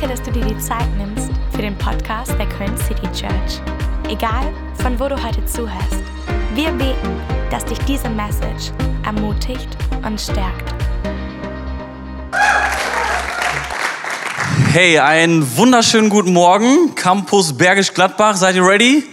[0.00, 3.60] Danke, dass du dir die Zeit nimmst für den Podcast der Köln City Church.
[4.08, 6.02] Egal, von wo du heute zuhörst,
[6.54, 7.20] wir beten,
[7.50, 8.72] dass dich diese Message
[9.04, 9.68] ermutigt
[10.02, 10.74] und stärkt.
[14.72, 18.36] Hey, einen wunderschönen guten Morgen, Campus Bergisch Gladbach.
[18.36, 19.04] Seid ihr ready?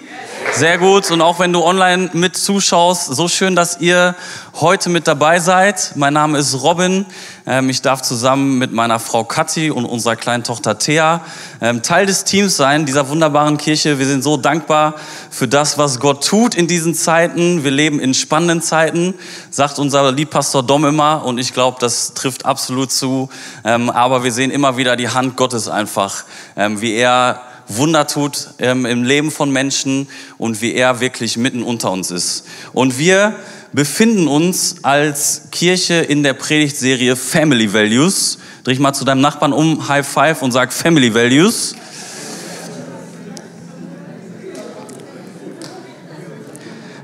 [0.57, 1.11] Sehr gut.
[1.11, 4.15] Und auch wenn du online mit zuschaust, so schön, dass ihr
[4.55, 5.91] heute mit dabei seid.
[5.93, 7.05] Mein Name ist Robin.
[7.45, 11.21] Ähm, ich darf zusammen mit meiner Frau Kathi und unserer kleinen Tochter Thea
[11.61, 13.99] ähm, Teil des Teams sein, dieser wunderbaren Kirche.
[13.99, 14.95] Wir sind so dankbar
[15.29, 17.63] für das, was Gott tut in diesen Zeiten.
[17.63, 19.13] Wir leben in spannenden Zeiten,
[19.51, 21.23] sagt unser Liebpastor Dom immer.
[21.23, 23.29] Und ich glaube, das trifft absolut zu.
[23.63, 26.23] Ähm, aber wir sehen immer wieder die Hand Gottes einfach,
[26.55, 30.07] wie er Wunder tut ähm, im Leben von Menschen
[30.37, 32.45] und wie er wirklich mitten unter uns ist.
[32.73, 33.35] Und wir
[33.73, 38.37] befinden uns als Kirche in der Predigtserie Family Values.
[38.63, 41.75] Dreh mal zu deinem Nachbarn um, High Five und sag Family Values.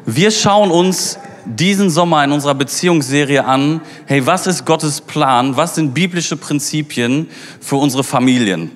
[0.05, 5.57] Wir schauen uns diesen Sommer in unserer Beziehungsserie an, hey, was ist Gottes Plan?
[5.57, 8.71] Was sind biblische Prinzipien für unsere Familien?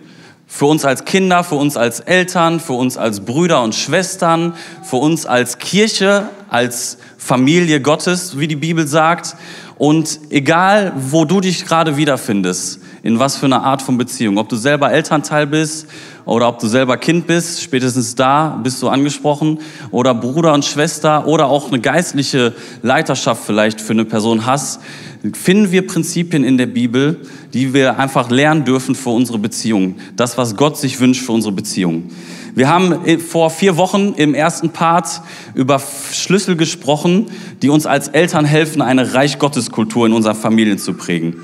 [0.50, 4.96] Für uns als Kinder, für uns als Eltern, für uns als Brüder und Schwestern, für
[4.96, 9.36] uns als Kirche, als Familie Gottes, wie die Bibel sagt.
[9.78, 14.50] Und egal, wo du dich gerade wiederfindest, in was für einer Art von Beziehung, ob
[14.50, 15.88] du selber Elternteil bist
[16.26, 19.60] oder ob du selber Kind bist, spätestens da bist du angesprochen,
[19.92, 24.82] oder Bruder und Schwester oder auch eine geistliche Leiterschaft vielleicht für eine Person hast,
[25.32, 27.22] finden wir Prinzipien in der Bibel,
[27.54, 29.96] die wir einfach lernen dürfen für unsere Beziehung.
[30.18, 32.10] Das, was Gott sich wünscht für unsere Beziehung.
[32.56, 35.22] Wir haben vor vier Wochen im ersten Part
[35.54, 37.28] über Schlüssel gesprochen,
[37.62, 41.38] die uns als Eltern helfen, eine Reich Gottes Kultur in unseren Familien zu prägen.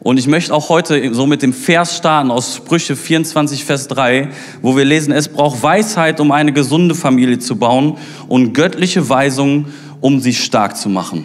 [0.00, 4.28] Und ich möchte auch heute so mit dem Vers starten aus Sprüche 24, Vers 3,
[4.62, 7.96] wo wir lesen, es braucht Weisheit, um eine gesunde Familie zu bauen
[8.28, 9.66] und göttliche Weisung,
[10.00, 11.24] um sie stark zu machen.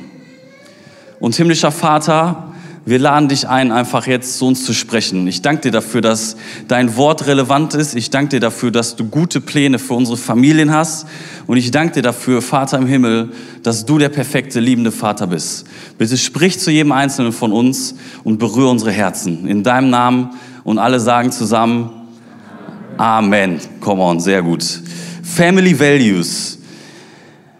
[1.19, 2.50] Und himmlischer Vater,
[2.84, 5.28] wir laden dich ein, einfach jetzt zu uns zu sprechen.
[5.28, 6.36] Ich danke dir dafür, dass
[6.68, 7.94] dein Wort relevant ist.
[7.94, 11.06] Ich danke dir dafür, dass du gute Pläne für unsere Familien hast.
[11.46, 15.68] Und ich danke dir dafür, Vater im Himmel, dass du der perfekte, liebende Vater bist.
[16.00, 19.47] Bitte sprich zu jedem Einzelnen von uns und berühre unsere Herzen.
[19.47, 20.31] In deinem Namen
[20.64, 21.91] und alle sagen zusammen
[22.97, 23.59] Amen.
[23.80, 24.64] Come on, sehr gut.
[25.24, 26.59] Family Values.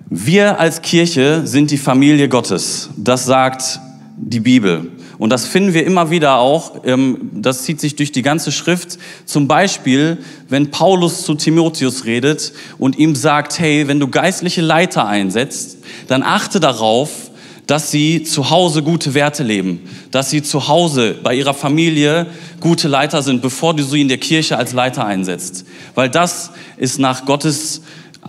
[0.10, 2.90] Wir als Kirche sind die Familie Gottes.
[2.98, 3.80] Das sagt
[4.18, 4.92] die Bibel.
[5.22, 8.98] Und das finden wir immer wieder auch, ähm, das zieht sich durch die ganze Schrift.
[9.26, 10.18] Zum Beispiel,
[10.50, 15.78] wenn Paulus zu Timotheus redet und ihm sagt, hey, wenn du geistliche Leiter einsetzt,
[16.08, 17.30] dann achte darauf,
[17.68, 22.26] dass sie zu Hause gute Werte leben, dass sie zu Hause bei ihrer Familie
[22.60, 25.68] gute Leiter sind, bevor du sie in der Kirche als Leiter einsetzt.
[25.94, 27.84] Weil das ist nach Gottes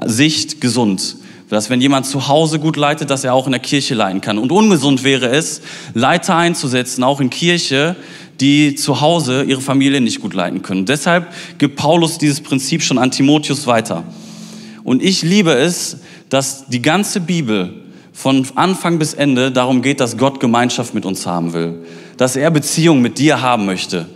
[0.05, 1.17] Sicht gesund
[1.53, 4.39] dass wenn jemand zu Hause gut leitet, dass er auch in der Kirche leiten kann.
[4.39, 5.61] Und ungesund wäre es,
[5.93, 7.95] Leiter einzusetzen, auch in Kirche,
[8.41, 10.87] die zu Hause ihre Familie nicht gut leiten können.
[10.87, 11.27] Deshalb
[11.59, 14.03] gibt Paulus dieses Prinzip schon an Timotheus weiter.
[14.83, 15.99] Und ich liebe es,
[16.31, 17.83] dass die ganze Bibel
[18.15, 21.85] von Anfang bis Ende darum geht, dass Gott Gemeinschaft mit uns haben will,
[22.17, 24.07] dass er Beziehung mit dir haben möchte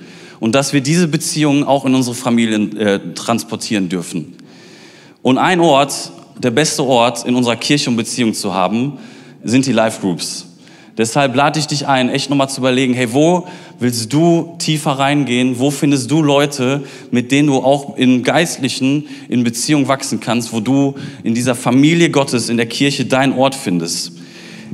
[0.41, 4.37] und dass wir diese Beziehungen auch in unsere Familien äh, transportieren dürfen.
[5.21, 8.99] Und ein Ort, der beste Ort in unserer Kirche, um Beziehung zu haben,
[9.43, 10.47] sind die Life Groups.
[10.99, 13.47] Deshalb lade ich dich ein, echt nochmal zu überlegen, hey, wo
[13.79, 15.59] willst du tiefer reingehen?
[15.59, 20.61] Wo findest du Leute, mit denen du auch im Geistlichen in Beziehung wachsen kannst, wo
[20.61, 24.13] du in dieser Familie Gottes, in der Kirche deinen Ort findest?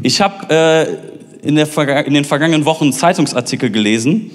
[0.04, 4.30] Ich habe äh, in, in den vergangenen Wochen einen Zeitungsartikel gelesen,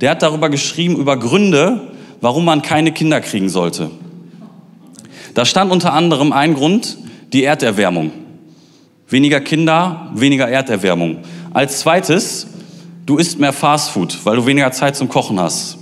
[0.00, 1.88] der hat darüber geschrieben, über Gründe,
[2.20, 3.90] warum man keine Kinder kriegen sollte.
[5.34, 6.96] Da stand unter anderem ein Grund,
[7.32, 8.12] die Erderwärmung.
[9.08, 11.18] Weniger Kinder, weniger Erderwärmung.
[11.52, 12.46] Als zweites,
[13.04, 15.76] du isst mehr Fastfood, weil du weniger Zeit zum Kochen hast.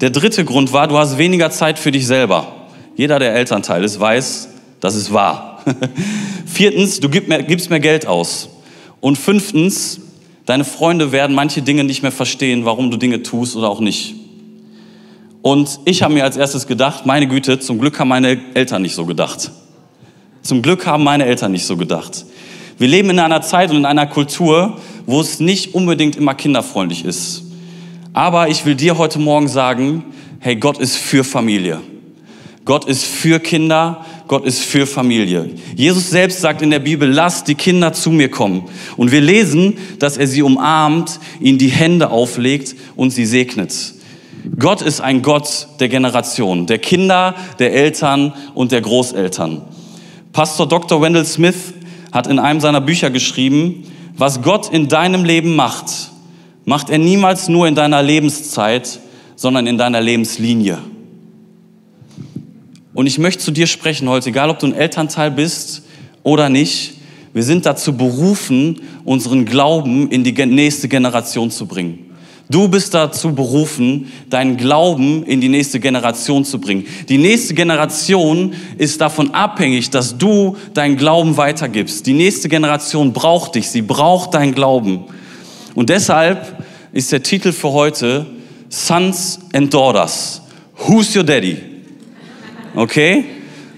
[0.00, 2.46] Der dritte Grund war, du hast weniger Zeit für dich selber.
[2.96, 4.48] Jeder, der Elternteil ist, weiß,
[4.80, 5.62] das ist wahr.
[6.46, 8.48] Viertens, du gibst mehr, gibst mehr Geld aus.
[9.00, 10.00] Und fünftens,
[10.46, 14.14] deine Freunde werden manche Dinge nicht mehr verstehen, warum du Dinge tust oder auch nicht.
[15.42, 18.94] Und ich habe mir als erstes gedacht, meine Güte, zum Glück haben meine Eltern nicht
[18.94, 19.50] so gedacht.
[20.42, 22.24] Zum Glück haben meine Eltern nicht so gedacht.
[22.78, 27.04] Wir leben in einer Zeit und in einer Kultur, wo es nicht unbedingt immer kinderfreundlich
[27.04, 27.42] ist.
[28.12, 30.04] Aber ich will dir heute Morgen sagen,
[30.40, 31.80] hey, Gott ist für Familie.
[32.64, 35.50] Gott ist für Kinder, Gott ist für Familie.
[35.74, 38.64] Jesus selbst sagt in der Bibel, lasst die Kinder zu mir kommen.
[38.96, 43.94] Und wir lesen, dass er sie umarmt, ihnen die Hände auflegt und sie segnet.
[44.58, 49.62] Gott ist ein Gott der Generation, der Kinder, der Eltern und der Großeltern.
[50.32, 51.00] Pastor Dr.
[51.00, 51.74] Wendell Smith
[52.12, 53.84] hat in einem seiner Bücher geschrieben,
[54.16, 56.10] was Gott in deinem Leben macht,
[56.64, 59.00] macht er niemals nur in deiner Lebenszeit,
[59.36, 60.78] sondern in deiner Lebenslinie.
[62.94, 65.82] Und ich möchte zu dir sprechen heute, egal ob du ein Elternteil bist
[66.24, 66.94] oder nicht,
[67.32, 72.07] wir sind dazu berufen, unseren Glauben in die nächste Generation zu bringen.
[72.50, 76.86] Du bist dazu berufen, deinen Glauben in die nächste Generation zu bringen.
[77.08, 82.06] Die nächste Generation ist davon abhängig, dass du deinen Glauben weitergibst.
[82.06, 85.04] Die nächste Generation braucht dich, sie braucht deinen Glauben.
[85.74, 88.26] Und deshalb ist der Titel für heute
[88.70, 90.40] Sons and Daughters.
[90.86, 91.58] Who's your daddy?
[92.74, 93.24] Okay?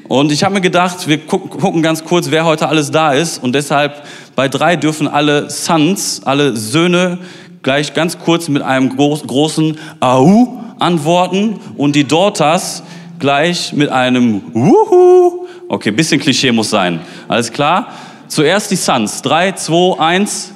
[0.06, 3.42] Und ich habe mir gedacht, wir gucken ganz kurz, wer heute alles da ist.
[3.42, 4.02] Und deshalb
[4.34, 7.18] bei drei dürfen alle Sons, alle Söhne
[7.62, 12.82] gleich ganz kurz mit einem großen Au antworten und die Daughters
[13.18, 15.46] gleich mit einem Wuhu.
[15.68, 17.00] Okay, bisschen Klischee muss sein.
[17.28, 17.88] Alles klar?
[18.28, 19.22] Zuerst die Sons.
[19.22, 20.52] 3, 2, 1.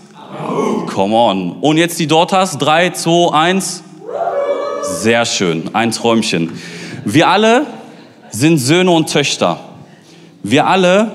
[0.87, 1.53] Come on.
[1.61, 2.59] Und jetzt die Daughters.
[2.59, 3.83] 3, 2, 1.
[4.83, 5.71] Sehr schön.
[5.75, 6.53] Ein Träumchen.
[7.05, 7.67] Wir alle
[8.31, 9.61] sind Söhne und Töchter.
[10.43, 11.13] Wir alle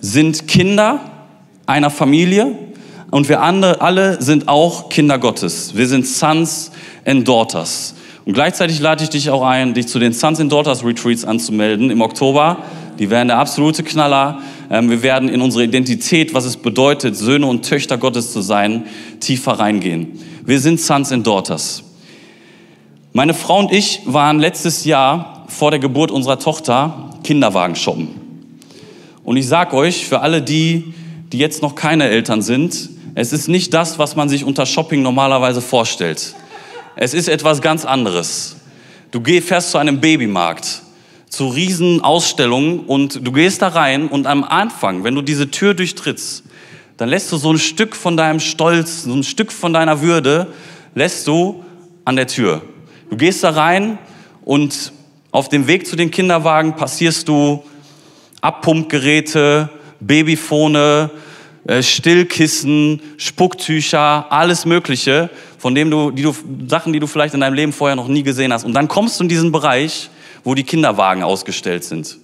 [0.00, 1.00] sind Kinder
[1.66, 2.67] einer Familie
[3.10, 5.74] und wir alle sind auch Kinder Gottes.
[5.74, 6.70] Wir sind Sons
[7.06, 7.94] and Daughters.
[8.26, 11.90] Und gleichzeitig lade ich dich auch ein, dich zu den Sons and Daughters Retreats anzumelden
[11.90, 12.58] im Oktober.
[12.98, 14.40] Die werden der absolute Knaller.
[14.70, 18.84] Ähm, wir werden in unsere Identität, was es bedeutet, Söhne und Töchter Gottes zu sein,
[19.20, 20.18] tiefer reingehen.
[20.44, 21.84] Wir sind Sons and Daughters.
[23.14, 28.08] Meine Frau und ich waren letztes Jahr vor der Geburt unserer Tochter Kinderwagen shoppen.
[29.24, 30.92] Und ich sag euch, für alle die,
[31.32, 35.02] die jetzt noch keine Eltern sind, es ist nicht das, was man sich unter Shopping
[35.02, 36.36] normalerweise vorstellt.
[36.94, 38.54] Es ist etwas ganz anderes.
[39.10, 40.82] Du fährst zu einem Babymarkt,
[41.28, 45.74] zu riesen Ausstellungen und du gehst da rein und am Anfang, wenn du diese Tür
[45.74, 46.44] durchtrittst,
[46.96, 50.46] dann lässt du so ein Stück von deinem Stolz, so ein Stück von deiner Würde,
[50.94, 51.64] lässt du
[52.04, 52.62] an der Tür.
[53.10, 53.98] Du gehst da rein
[54.44, 54.92] und
[55.32, 57.64] auf dem Weg zu den Kinderwagen passierst du
[58.42, 61.10] Abpumpgeräte, Babyfone,
[61.80, 65.28] Stillkissen, Spucktücher, alles Mögliche,
[65.58, 66.34] von dem du, die du,
[66.66, 68.64] Sachen, die du vielleicht in deinem Leben vorher noch nie gesehen hast.
[68.64, 70.08] Und dann kommst du in diesen Bereich,
[70.44, 72.18] wo die Kinderwagen ausgestellt sind.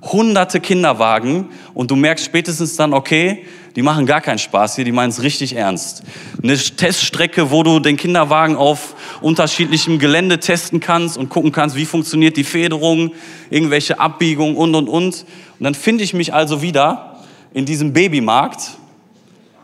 [0.00, 3.44] Hunderte Kinderwagen und du merkst spätestens dann, okay,
[3.74, 6.02] die machen gar keinen Spaß hier, die meinen es richtig ernst.
[6.42, 11.84] Eine Teststrecke, wo du den Kinderwagen auf unterschiedlichem Gelände testen kannst und gucken kannst, wie
[11.84, 13.12] funktioniert die Federung,
[13.50, 15.24] irgendwelche Abbiegungen und, und, und.
[15.58, 17.07] Und dann finde ich mich also wieder
[17.52, 18.76] in diesem Babymarkt,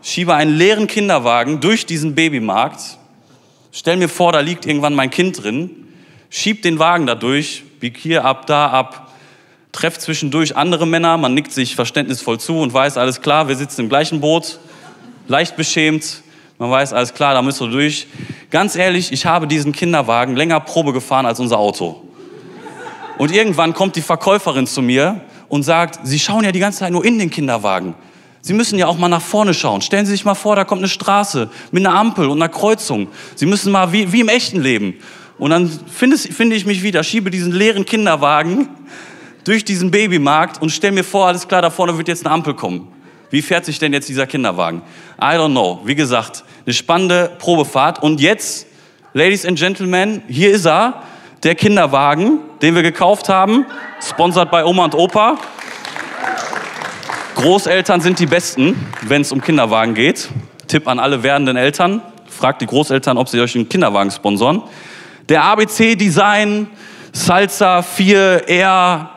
[0.03, 2.99] schiebe einen leeren Kinderwagen durch diesen Babymarkt,
[3.73, 5.71] stell mir vor, da liegt irgendwann mein Kind drin,
[6.31, 9.13] schieb den Wagen da durch, bieg hier ab, da ab,
[9.73, 13.83] treff zwischendurch andere Männer, man nickt sich verständnisvoll zu und weiß, alles klar, wir sitzen
[13.83, 14.59] im gleichen Boot,
[15.29, 16.23] leicht beschämt,
[16.59, 18.07] man weiß, alles klar, da müssen wir durch.
[18.51, 22.01] Ganz ehrlich, ich habe diesen Kinderwagen länger Probe gefahren als unser Auto.
[23.19, 26.93] Und irgendwann kommt die Verkäuferin zu mir und sagt, Sie schauen ja die ganze Zeit
[26.93, 27.95] nur in den Kinderwagen.
[28.41, 29.81] Sie müssen ja auch mal nach vorne schauen.
[29.81, 33.09] Stellen Sie sich mal vor, da kommt eine Straße mit einer Ampel und einer Kreuzung.
[33.35, 34.95] Sie müssen mal wie, wie im echten Leben.
[35.39, 38.69] Und dann finde, finde ich mich wieder, schiebe diesen leeren Kinderwagen
[39.45, 42.55] durch diesen Babymarkt und stelle mir vor, alles klar, da vorne wird jetzt eine Ampel
[42.55, 42.89] kommen.
[43.31, 44.83] Wie fährt sich denn jetzt dieser Kinderwagen?
[45.19, 45.81] I don't know.
[45.85, 48.03] Wie gesagt, eine spannende Probefahrt.
[48.03, 48.67] Und jetzt,
[49.13, 51.03] Ladies and Gentlemen, hier ist er
[51.45, 53.67] der Kinderwagen, den wir gekauft haben,
[54.01, 55.37] sponsert bei Oma und Opa.
[57.37, 60.31] Großeltern sind die Besten, wenn es um Kinderwagen geht.
[60.67, 64.63] Tipp an alle werdenden Eltern, fragt die Großeltern, ob sie euch einen Kinderwagen sponsoren.
[65.29, 66.69] Der ABC Design
[67.13, 69.09] Salsa 4R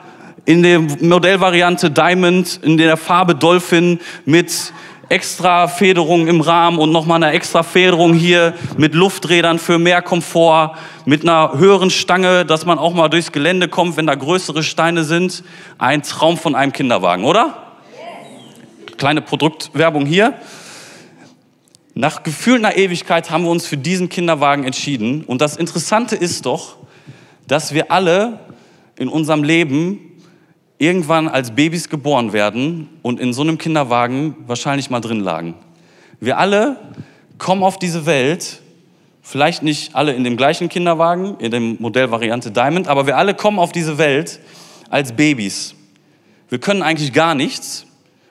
[0.43, 4.74] in der Modellvariante Diamond, in der Farbe Dolphin mit
[5.10, 10.76] extra Federung im Rahmen und nochmal eine extra Federung hier mit Lufträdern für mehr Komfort,
[11.06, 15.04] mit einer höheren Stange, dass man auch mal durchs Gelände kommt, wenn da größere Steine
[15.04, 15.44] sind.
[15.78, 17.78] Ein Traum von einem Kinderwagen, oder?
[18.98, 20.34] Kleine Produktwerbung hier.
[21.94, 25.24] Nach gefühlter Ewigkeit haben wir uns für diesen Kinderwagen entschieden.
[25.24, 26.76] Und das Interessante ist doch,
[27.48, 28.40] dass wir alle
[28.98, 30.07] in unserem Leben
[30.77, 35.55] irgendwann als Babys geboren werden und in so einem Kinderwagen wahrscheinlich mal drin lagen.
[36.19, 36.77] Wir alle
[37.38, 38.62] kommen auf diese Welt,
[39.22, 43.60] vielleicht nicht alle in dem gleichen Kinderwagen, in der Modellvariante Diamond, aber wir alle kommen
[43.60, 44.39] auf diese Welt
[44.89, 45.75] als Babys.
[46.50, 47.86] Wir können eigentlich gar nichts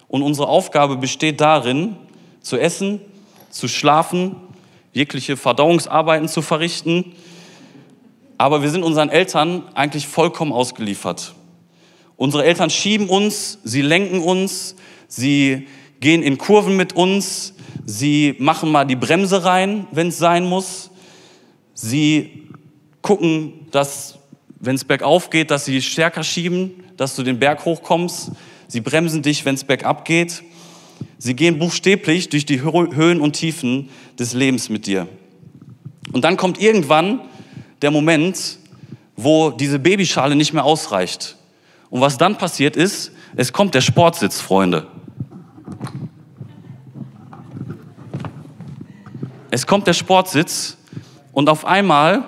[0.08, 1.96] und unsere Aufgabe besteht darin,
[2.40, 3.00] zu essen,
[3.50, 4.36] zu schlafen,
[4.92, 7.12] jegliche Verdauungsarbeiten zu verrichten,
[8.38, 11.35] aber wir sind unseren Eltern eigentlich vollkommen ausgeliefert.
[12.16, 14.74] Unsere Eltern schieben uns, sie lenken uns,
[15.06, 15.66] sie
[16.00, 17.54] gehen in Kurven mit uns,
[17.84, 20.90] sie machen mal die Bremse rein, wenn es sein muss.
[21.74, 22.48] Sie
[23.02, 24.18] gucken, dass,
[24.60, 28.32] wenn es bergauf geht, dass sie stärker schieben, dass du den Berg hochkommst.
[28.68, 30.42] Sie bremsen dich, wenn es bergab geht.
[31.18, 35.06] Sie gehen buchstäblich durch die Höhen und Tiefen des Lebens mit dir.
[36.12, 37.20] Und dann kommt irgendwann
[37.82, 38.58] der Moment,
[39.16, 41.36] wo diese Babyschale nicht mehr ausreicht.
[41.90, 44.86] Und was dann passiert ist, es kommt der Sportsitz, Freunde.
[49.50, 50.76] Es kommt der Sportsitz
[51.32, 52.24] und auf einmal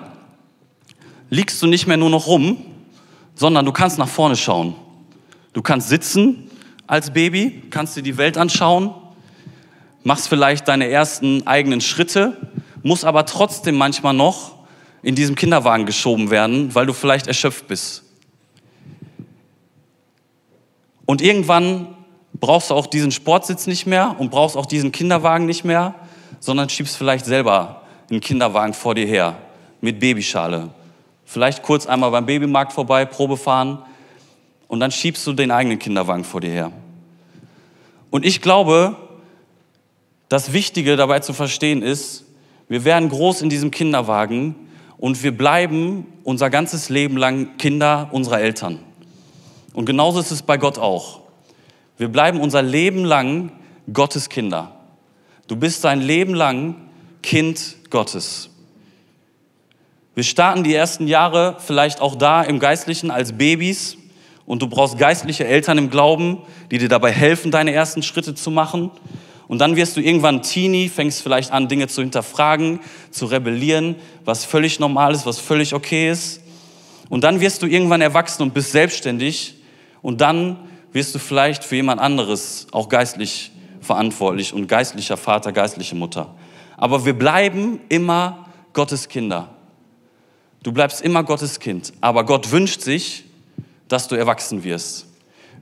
[1.29, 2.57] liegst du nicht mehr nur noch rum,
[3.35, 4.75] sondern du kannst nach vorne schauen.
[5.53, 6.49] Du kannst sitzen
[6.87, 8.93] als Baby, kannst dir die Welt anschauen,
[10.03, 12.35] machst vielleicht deine ersten eigenen Schritte,
[12.81, 14.55] musst aber trotzdem manchmal noch
[15.01, 18.08] in diesem Kinderwagen geschoben werden, weil du vielleicht erschöpft bist.
[21.09, 21.87] Und irgendwann
[22.35, 25.95] brauchst du auch diesen Sportsitz nicht mehr und brauchst auch diesen Kinderwagen nicht mehr,
[26.39, 29.39] sondern schiebst vielleicht selber einen Kinderwagen vor dir her
[29.81, 30.69] mit Babyschale.
[31.25, 33.79] Vielleicht kurz einmal beim Babymarkt vorbei, Probe fahren
[34.67, 36.71] und dann schiebst du den eigenen Kinderwagen vor dir her.
[38.11, 38.95] Und ich glaube,
[40.27, 42.25] das Wichtige dabei zu verstehen ist,
[42.67, 44.53] wir werden groß in diesem Kinderwagen
[44.99, 48.77] und wir bleiben unser ganzes Leben lang Kinder unserer Eltern.
[49.73, 51.21] Und genauso ist es bei Gott auch.
[51.97, 53.51] Wir bleiben unser Leben lang
[53.91, 54.75] Gottes Kinder.
[55.47, 56.75] Du bist dein Leben lang
[57.21, 58.49] Kind Gottes.
[60.15, 63.97] Wir starten die ersten Jahre vielleicht auch da im Geistlichen als Babys
[64.45, 66.39] und du brauchst geistliche Eltern im Glauben,
[66.71, 68.91] die dir dabei helfen, deine ersten Schritte zu machen.
[69.47, 72.79] Und dann wirst du irgendwann Teenie, fängst vielleicht an, Dinge zu hinterfragen,
[73.11, 73.95] zu rebellieren,
[74.25, 76.41] was völlig normal ist, was völlig okay ist.
[77.09, 79.55] Und dann wirst du irgendwann erwachsen und bist selbstständig.
[80.01, 80.57] Und dann
[80.91, 83.51] wirst du vielleicht für jemand anderes auch geistlich
[83.81, 86.35] verantwortlich und geistlicher Vater, geistliche Mutter.
[86.77, 89.49] Aber wir bleiben immer Gottes Kinder.
[90.63, 91.93] Du bleibst immer Gottes Kind.
[92.01, 93.25] Aber Gott wünscht sich,
[93.87, 95.07] dass du erwachsen wirst.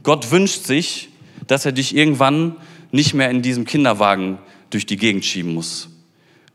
[0.04, 1.10] Gott wünscht sich,
[1.48, 2.56] dass er dich irgendwann
[2.92, 4.40] nicht mehr in diesem Kinderwagen
[4.70, 5.90] durch die Gegend schieben muss.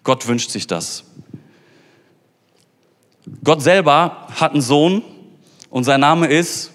[0.05, 1.05] Gott wünscht sich das.
[3.45, 5.03] Gott selber hat einen Sohn
[5.71, 6.72] und sein Name ist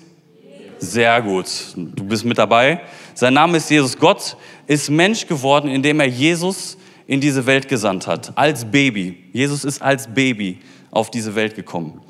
[0.80, 1.48] sehr gut.
[1.76, 2.82] Du bist mit dabei.
[3.14, 3.98] Sein Name ist Jesus.
[3.98, 8.32] Gott ist Mensch geworden, indem er Jesus in diese Welt gesandt hat.
[8.36, 9.24] Als Baby.
[9.34, 10.60] Jesus ist als Baby
[10.92, 12.02] auf diese Welt gekommen.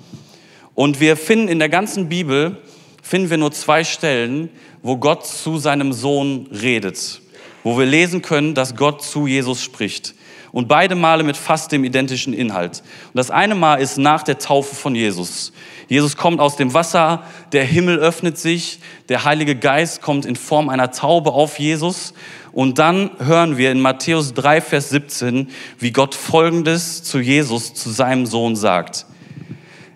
[0.74, 2.57] Und wir finden in der ganzen Bibel,
[3.01, 4.50] finden wir nur zwei Stellen,
[4.81, 7.21] wo Gott zu seinem Sohn redet
[7.67, 10.15] wo wir lesen können, dass Gott zu Jesus spricht.
[10.57, 12.81] Und beide Male mit fast dem identischen Inhalt.
[13.13, 15.53] Und das eine Mal ist nach der Taufe von Jesus.
[15.87, 17.21] Jesus kommt aus dem Wasser,
[17.51, 22.15] der Himmel öffnet sich, der Heilige Geist kommt in Form einer Taube auf Jesus.
[22.53, 27.91] Und dann hören wir in Matthäus 3, Vers 17, wie Gott Folgendes zu Jesus, zu
[27.91, 29.05] seinem Sohn sagt.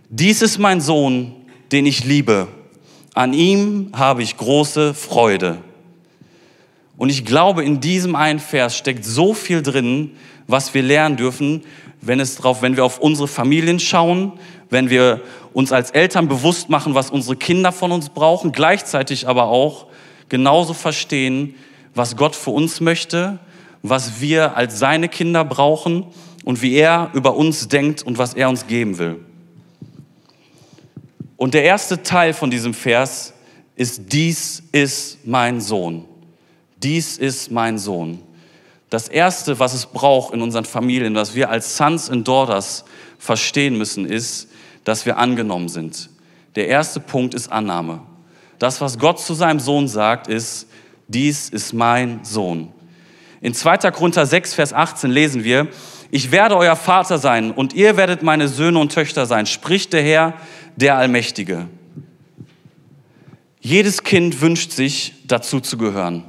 [0.09, 1.33] Dies ist mein Sohn,
[1.71, 2.49] den ich liebe.
[3.15, 5.57] An ihm habe ich große Freude.
[7.01, 10.11] Und ich glaube, in diesem einen Vers steckt so viel drin,
[10.47, 11.63] was wir lernen dürfen,
[12.01, 14.33] wenn es drauf, wenn wir auf unsere Familien schauen,
[14.69, 15.21] wenn wir
[15.53, 19.87] uns als Eltern bewusst machen, was unsere Kinder von uns brauchen, gleichzeitig aber auch
[20.29, 21.55] genauso verstehen,
[21.93, 23.39] was Gott für uns möchte,
[23.83, 26.05] was wir als seine Kinder brauchen
[26.45, 29.19] und wie er über uns denkt und was er uns geben will.
[31.35, 33.33] Und der erste Teil von diesem Vers
[33.75, 36.05] ist, dies ist mein Sohn
[36.83, 38.19] dies ist mein Sohn.
[38.91, 42.83] Das Erste, was es braucht in unseren Familien, was wir als Sons and Daughters
[43.17, 44.49] verstehen müssen, ist,
[44.83, 46.09] dass wir angenommen sind.
[46.55, 48.01] Der erste Punkt ist Annahme.
[48.59, 50.67] Das, was Gott zu seinem Sohn sagt, ist,
[51.07, 52.73] dies ist mein Sohn.
[53.39, 53.77] In 2.
[53.91, 55.69] Korinther 6, Vers 18 lesen wir,
[56.11, 60.03] ich werde euer Vater sein und ihr werdet meine Söhne und Töchter sein, spricht der
[60.03, 60.33] Herr,
[60.75, 61.67] der Allmächtige.
[63.61, 66.25] Jedes Kind wünscht sich, dazu zu gehören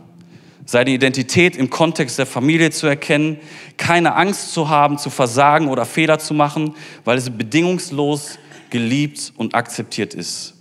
[0.72, 3.38] seine Identität im Kontext der Familie zu erkennen,
[3.76, 6.74] keine Angst zu haben, zu versagen oder Fehler zu machen,
[7.04, 8.38] weil es bedingungslos
[8.70, 10.54] geliebt und akzeptiert ist.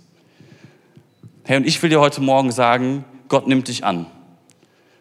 [1.44, 4.04] Hey, und ich will dir heute Morgen sagen, Gott nimmt dich an.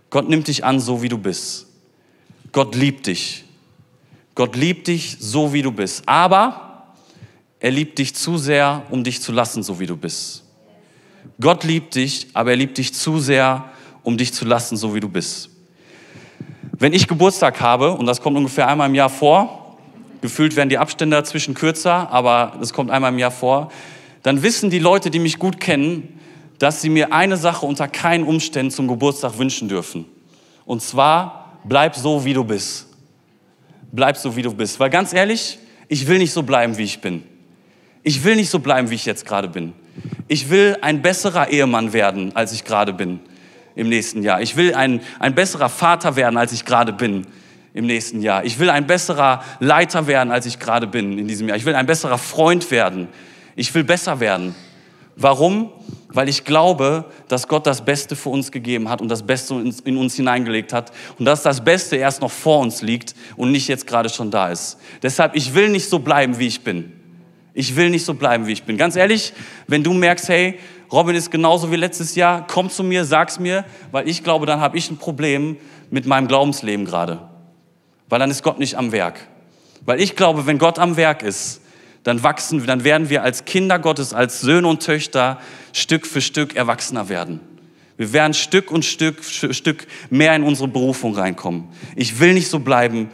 [0.10, 1.68] Gott nimmt dich an, so wie du bist.
[2.54, 3.44] Gott liebt dich.
[4.34, 6.08] Gott liebt dich, so wie du bist.
[6.08, 6.94] Aber
[7.60, 10.46] er liebt dich zu sehr, um dich zu lassen, so wie du bist.
[11.42, 13.71] Gott liebt dich, aber er liebt dich zu sehr,
[14.04, 15.50] um dich zu lassen, so wie du bist.
[16.78, 19.78] Wenn ich Geburtstag habe, und das kommt ungefähr einmal im Jahr vor,
[20.22, 23.72] gefühlt werden die Abstände dazwischen kürzer, aber das kommt einmal im Jahr vor,
[24.24, 26.20] dann wissen die Leute, die mich gut kennen,
[26.60, 30.06] dass sie mir eine Sache unter keinen Umständen zum Geburtstag wünschen dürfen.
[30.66, 32.88] Und zwar, bleib so, wie du bist.
[33.92, 34.80] Bleib so, wie du bist.
[34.80, 37.24] Weil ganz ehrlich, ich will nicht so bleiben, wie ich bin.
[38.04, 39.74] Ich will nicht so bleiben, wie ich jetzt gerade bin.
[40.28, 43.20] Ich will ein besserer Ehemann werden, als ich gerade bin
[43.76, 44.42] im nächsten Jahr.
[44.42, 47.26] Ich will ein, ein besserer Vater werden, als ich gerade bin
[47.74, 48.44] im nächsten Jahr.
[48.44, 51.58] Ich will ein besserer Leiter werden, als ich gerade bin in diesem Jahr.
[51.58, 53.08] Ich will ein besserer Freund werden.
[53.56, 54.56] Ich will besser werden.
[55.16, 55.72] Warum?
[56.10, 59.54] Weil ich glaube, dass Gott das Beste für uns gegeben hat und das Beste
[59.86, 63.68] in uns hineingelegt hat und dass das Beste erst noch vor uns liegt und nicht
[63.68, 64.78] jetzt gerade schon da ist.
[65.04, 66.92] Deshalb, ich will nicht so bleiben, wie ich bin.
[67.54, 68.78] Ich will nicht so bleiben, wie ich bin.
[68.78, 69.34] Ganz ehrlich,
[69.68, 70.58] wenn du merkst, hey,
[70.92, 74.60] Robin ist genauso wie letztes Jahr, komm zu mir, sag's mir, weil ich glaube, dann
[74.60, 75.58] habe ich ein Problem
[75.90, 77.30] mit meinem Glaubensleben gerade.
[78.10, 79.28] Weil dann ist Gott nicht am Werk.
[79.86, 81.62] Weil ich glaube, wenn Gott am Werk ist,
[82.04, 85.40] dann wachsen, dann werden wir als Kinder Gottes, als Söhne und Töchter
[85.72, 87.40] Stück für Stück erwachsener werden.
[87.96, 91.70] Wir werden Stück und Stück, Stück mehr in unsere Berufung reinkommen.
[91.96, 93.12] Ich will nicht so bleiben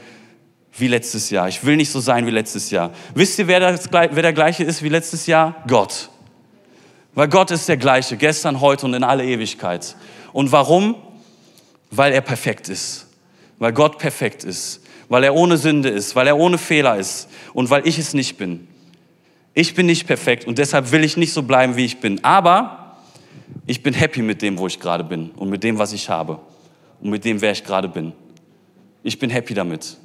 [0.77, 1.49] wie letztes Jahr.
[1.49, 2.91] Ich will nicht so sein wie letztes Jahr.
[3.13, 5.63] Wisst ihr, wer, das, wer der gleiche ist wie letztes Jahr?
[5.67, 6.09] Gott.
[7.17, 9.95] Weil Gott ist der gleiche, gestern, heute und in alle Ewigkeit.
[10.33, 10.93] Und warum?
[11.89, 13.07] Weil er perfekt ist.
[13.57, 14.83] Weil Gott perfekt ist.
[15.09, 16.15] Weil er ohne Sünde ist.
[16.15, 17.27] Weil er ohne Fehler ist.
[17.55, 18.67] Und weil ich es nicht bin.
[19.55, 22.23] Ich bin nicht perfekt und deshalb will ich nicht so bleiben, wie ich bin.
[22.23, 22.97] Aber
[23.65, 26.37] ich bin happy mit dem, wo ich gerade bin und mit dem, was ich habe
[27.01, 28.13] und mit dem, wer ich gerade bin.
[29.01, 29.97] Ich bin happy damit.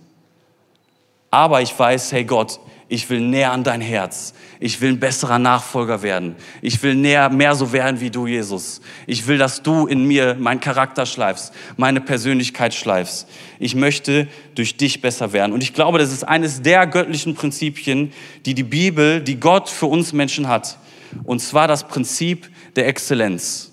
[1.31, 2.59] Aber ich weiß, hey Gott,
[2.89, 4.35] ich will näher an dein Herz.
[4.61, 6.37] Ich will ein besserer Nachfolger werden.
[6.61, 8.81] Ich will näher, mehr so werden wie du, Jesus.
[9.07, 13.29] Ich will, dass du in mir meinen Charakter schleifst, meine Persönlichkeit schleifst.
[13.59, 15.53] Ich möchte durch dich besser werden.
[15.53, 18.12] Und ich glaube, das ist eines der göttlichen Prinzipien,
[18.45, 20.79] die die Bibel, die Gott für uns Menschen hat.
[21.25, 23.73] Und zwar das Prinzip der Exzellenz.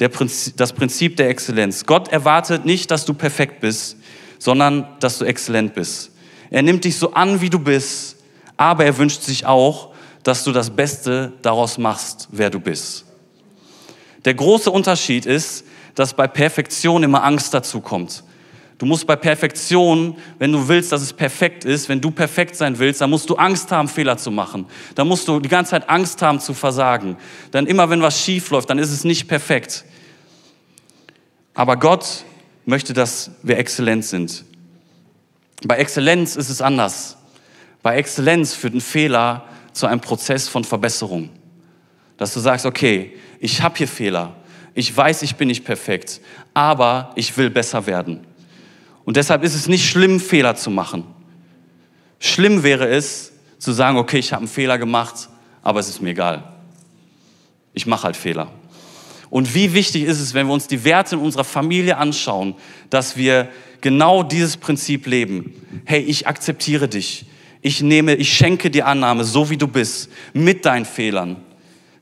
[0.00, 1.86] Der Prinzip, das Prinzip der Exzellenz.
[1.86, 3.96] Gott erwartet nicht, dass du perfekt bist,
[4.38, 6.10] sondern dass du exzellent bist.
[6.54, 8.14] Er nimmt dich so an, wie du bist
[8.56, 9.90] aber er wünscht sich auch,
[10.22, 13.04] dass du das Beste daraus machst, wer du bist.
[14.24, 15.64] Der große Unterschied ist,
[15.94, 18.24] dass bei Perfektion immer Angst dazu kommt.
[18.78, 22.78] Du musst bei Perfektion, wenn du willst, dass es perfekt ist, wenn du perfekt sein
[22.78, 24.66] willst, dann musst du Angst haben, Fehler zu machen.
[24.94, 27.16] Dann musst du die ganze Zeit Angst haben zu versagen.
[27.50, 29.84] Dann immer, wenn was schief läuft, dann ist es nicht perfekt.
[31.54, 32.24] Aber Gott
[32.64, 34.44] möchte, dass wir exzellent sind.
[35.64, 37.16] Bei Exzellenz ist es anders.
[37.82, 41.30] Bei Exzellenz führt ein Fehler zu einem Prozess von Verbesserung.
[42.16, 44.36] Dass du sagst, okay, ich habe hier Fehler.
[44.74, 46.20] Ich weiß, ich bin nicht perfekt,
[46.52, 48.26] aber ich will besser werden.
[49.04, 51.04] Und deshalb ist es nicht schlimm, Fehler zu machen.
[52.18, 55.28] Schlimm wäre es, zu sagen, okay, ich habe einen Fehler gemacht,
[55.62, 56.44] aber es ist mir egal.
[57.72, 58.50] Ich mache halt Fehler.
[59.30, 62.54] Und wie wichtig ist es, wenn wir uns die Werte in unserer Familie anschauen,
[62.90, 63.48] dass wir
[63.84, 65.54] genau dieses Prinzip leben.
[65.84, 67.26] Hey, ich akzeptiere dich
[67.64, 71.36] ich nehme, ich schenke dir Annahme, so wie du bist, mit deinen Fehlern.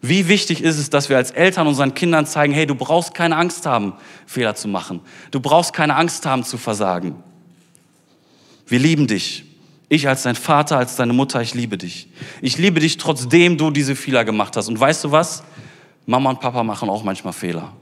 [0.01, 3.37] Wie wichtig ist es, dass wir als Eltern unseren Kindern zeigen, hey, du brauchst keine
[3.37, 3.92] Angst haben,
[4.27, 4.99] Fehler zu machen.
[5.31, 7.14] Du brauchst keine Angst haben zu versagen.
[8.66, 9.45] Wir lieben dich.
[9.88, 12.09] Ich als dein Vater, als deine Mutter, ich liebe dich.
[12.40, 14.66] Ich liebe dich, trotzdem du diese Fehler gemacht hast.
[14.66, 15.45] Und weißt du was?
[16.07, 17.73] Mama und Papa machen auch manchmal Fehler.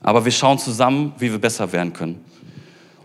[0.00, 2.24] Aber wir schauen zusammen, wie wir besser werden können.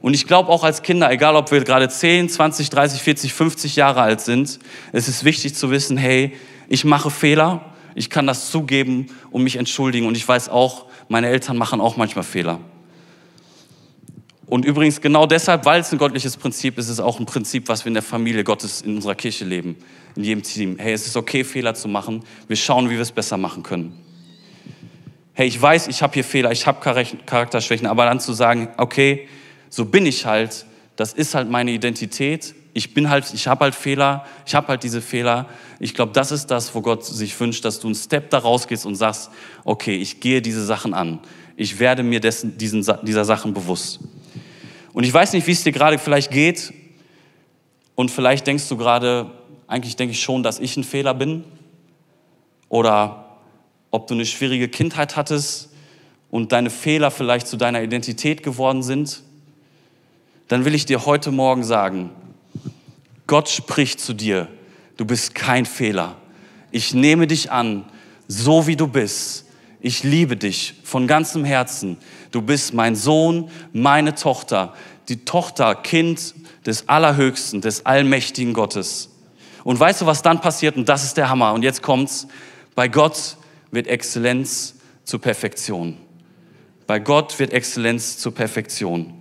[0.02, 3.76] Und ich glaube auch als Kinder, egal ob wir gerade 10, 20, 30, 40, 50
[3.78, 4.60] Jahre alt sind,
[4.92, 6.34] es ist wichtig zu wissen, hey,
[6.68, 10.06] ich mache Fehler, ich kann das zugeben und mich entschuldigen.
[10.08, 12.60] Und ich weiß auch, meine Eltern machen auch manchmal Fehler.
[14.46, 17.70] Und übrigens genau deshalb, weil es ein göttliches Prinzip ist, ist es auch ein Prinzip,
[17.70, 19.78] was wir in der Familie Gottes in unserer Kirche leben,
[20.16, 20.78] in jedem Team.
[20.78, 22.24] Hey, es ist okay, Fehler zu machen.
[22.48, 23.98] Wir schauen, wie wir es besser machen können.
[25.36, 26.80] Hey, ich weiß, ich habe hier Fehler, ich habe
[27.26, 29.28] Charakterschwächen, aber dann zu sagen, okay,
[29.68, 32.54] so bin ich halt, das ist halt meine Identität.
[32.76, 35.48] Ich bin halt, ich habe halt Fehler, ich habe halt diese Fehler.
[35.80, 38.86] Ich glaube, das ist das, wo Gott sich wünscht, dass du einen Step da rausgehst
[38.86, 39.32] und sagst,
[39.64, 41.20] okay, ich gehe diese Sachen an.
[41.56, 44.02] Ich werde mir dessen, diesen, dieser Sachen bewusst.
[44.94, 46.72] Und ich weiß nicht, wie es dir gerade vielleicht geht.
[47.96, 49.32] Und vielleicht denkst du gerade,
[49.66, 51.44] eigentlich denke ich schon, dass ich ein Fehler bin.
[52.70, 53.23] Oder
[53.94, 55.70] ob du eine schwierige Kindheit hattest
[56.30, 59.24] und deine Fehler vielleicht zu deiner Identität geworden sind
[60.48, 62.12] dann will ich dir heute Morgen sagen,
[63.28, 64.48] Gott spricht zu dir,
[64.98, 66.16] du bist kein Fehler.
[66.72, 67.86] Ich nehme dich an,
[68.28, 69.46] so wie du bist.
[69.80, 71.98] Ich liebe dich von ganzem Herzen.
[72.32, 74.74] Du bist mein Sohn, meine Tochter.
[75.10, 79.10] die Tochter, Kind des Allerhöchsten, des allmächtigen Gottes.
[79.64, 80.78] Und weißt du, was dann passiert?
[80.78, 81.54] Und das ist der Hammer.
[81.54, 82.28] Und jetzt kommt's.
[82.76, 83.38] Bei Gott
[83.74, 85.98] wird Exzellenz zur Perfektion.
[86.88, 89.14] Bei Gott wird Exzellenz zur Perfektion.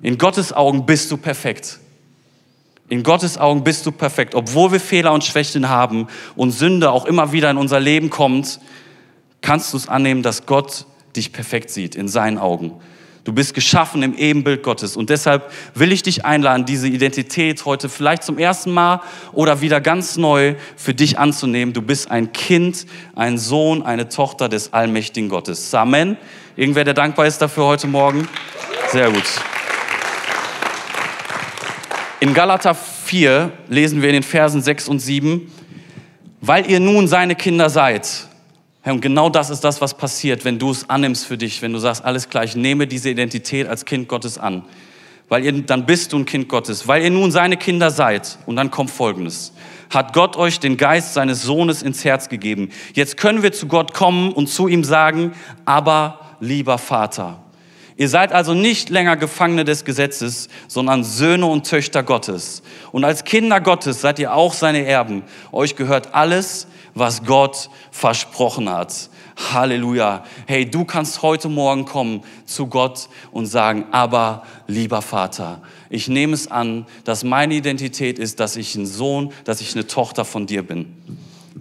[0.00, 1.80] In Gottes Augen bist du perfekt.
[2.88, 4.34] In Gottes Augen bist du perfekt.
[4.36, 8.60] Obwohl wir Fehler und Schwächen haben und Sünde auch immer wieder in unser Leben kommt,
[9.40, 10.86] kannst du es annehmen, dass Gott
[11.16, 12.74] dich perfekt sieht in seinen Augen.
[13.26, 14.96] Du bist geschaffen im Ebenbild Gottes.
[14.96, 19.00] Und deshalb will ich dich einladen, diese Identität heute vielleicht zum ersten Mal
[19.32, 21.74] oder wieder ganz neu für dich anzunehmen.
[21.74, 22.86] Du bist ein Kind,
[23.16, 25.74] ein Sohn, eine Tochter des allmächtigen Gottes.
[25.74, 26.16] Amen.
[26.54, 28.28] Irgendwer, der dankbar ist dafür heute Morgen?
[28.92, 29.24] Sehr gut.
[32.20, 35.52] In Galater 4 lesen wir in den Versen 6 und 7,
[36.40, 38.28] weil ihr nun seine Kinder seid,
[38.86, 41.72] Herr, und genau das ist das, was passiert, wenn du es annimmst für dich, wenn
[41.72, 44.62] du sagst, alles klar, ich nehme diese Identität als Kind Gottes an.
[45.28, 46.86] Weil ihr, dann bist du ein Kind Gottes.
[46.86, 48.38] Weil ihr nun seine Kinder seid.
[48.46, 49.52] Und dann kommt Folgendes.
[49.90, 52.70] Hat Gott euch den Geist seines Sohnes ins Herz gegeben.
[52.94, 55.32] Jetzt können wir zu Gott kommen und zu ihm sagen,
[55.64, 57.42] aber lieber Vater.
[57.96, 62.62] Ihr seid also nicht länger Gefangene des Gesetzes, sondern Söhne und Töchter Gottes.
[62.92, 65.24] Und als Kinder Gottes seid ihr auch seine Erben.
[65.50, 69.10] Euch gehört alles, was Gott versprochen hat.
[69.52, 70.24] Halleluja.
[70.46, 76.32] Hey, du kannst heute Morgen kommen zu Gott und sagen, aber lieber Vater, ich nehme
[76.32, 80.46] es an, dass meine Identität ist, dass ich ein Sohn, dass ich eine Tochter von
[80.46, 80.96] dir bin.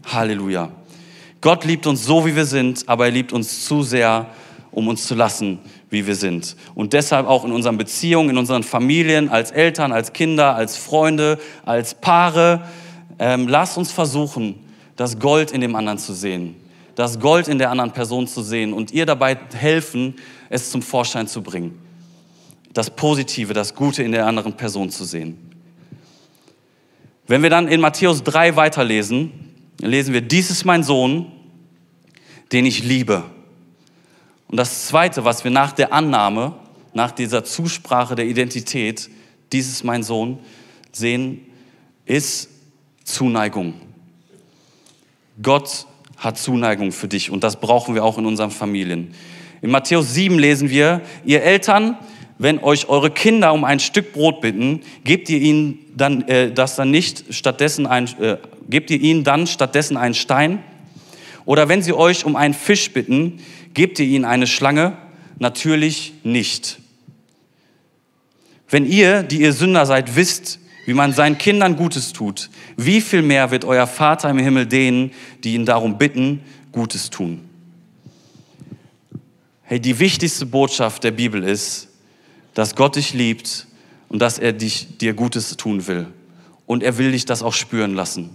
[0.05, 0.71] Halleluja.
[1.41, 4.27] Gott liebt uns so, wie wir sind, aber er liebt uns zu sehr,
[4.71, 6.55] um uns zu lassen, wie wir sind.
[6.75, 11.39] Und deshalb auch in unseren Beziehungen, in unseren Familien, als Eltern, als Kinder, als Freunde,
[11.65, 12.63] als Paare,
[13.19, 14.64] ähm, lasst uns versuchen,
[14.95, 16.55] das Gold in dem anderen zu sehen,
[16.95, 20.15] das Gold in der anderen Person zu sehen und ihr dabei helfen,
[20.49, 21.79] es zum Vorschein zu bringen.
[22.73, 25.37] Das Positive, das Gute in der anderen Person zu sehen.
[27.27, 29.31] Wenn wir dann in Matthäus 3 weiterlesen,
[29.81, 31.31] lesen wir, dies ist mein Sohn,
[32.51, 33.23] den ich liebe.
[34.47, 36.53] Und das Zweite, was wir nach der Annahme,
[36.93, 39.09] nach dieser Zusprache der Identität,
[39.51, 40.39] dies ist mein Sohn,
[40.91, 41.41] sehen,
[42.05, 42.49] ist
[43.03, 43.73] Zuneigung.
[45.41, 45.85] Gott
[46.17, 49.13] hat Zuneigung für dich und das brauchen wir auch in unseren Familien.
[49.61, 51.97] In Matthäus 7 lesen wir, ihr Eltern,
[52.37, 56.75] wenn euch eure Kinder um ein Stück Brot bitten, gebt ihr ihnen dann äh, das
[56.75, 58.37] dann nicht stattdessen ein, äh,
[58.69, 60.63] gebt ihr ihnen dann stattdessen einen Stein?
[61.45, 63.39] Oder wenn sie euch um einen Fisch bitten,
[63.73, 64.97] gebt ihr ihnen eine Schlange?
[65.37, 66.79] Natürlich nicht.
[68.69, 73.21] Wenn ihr, die ihr Sünder seid, wisst, wie man seinen Kindern Gutes tut, wie viel
[73.21, 75.11] mehr wird euer Vater im Himmel denen,
[75.43, 77.41] die ihn darum bitten, Gutes tun?
[79.63, 81.87] Hey, die wichtigste Botschaft der Bibel ist,
[82.53, 83.65] dass Gott dich liebt
[84.09, 86.07] und dass er dich, dir Gutes tun will.
[86.67, 88.29] Und er will dich das auch spüren lassen.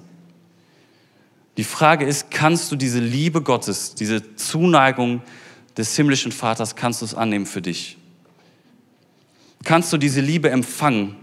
[1.57, 5.23] Die Frage ist, kannst du diese Liebe Gottes, diese Zuneigung
[5.77, 7.97] des himmlischen Vaters, kannst du es annehmen für dich?
[9.63, 11.17] Kannst du diese Liebe empfangen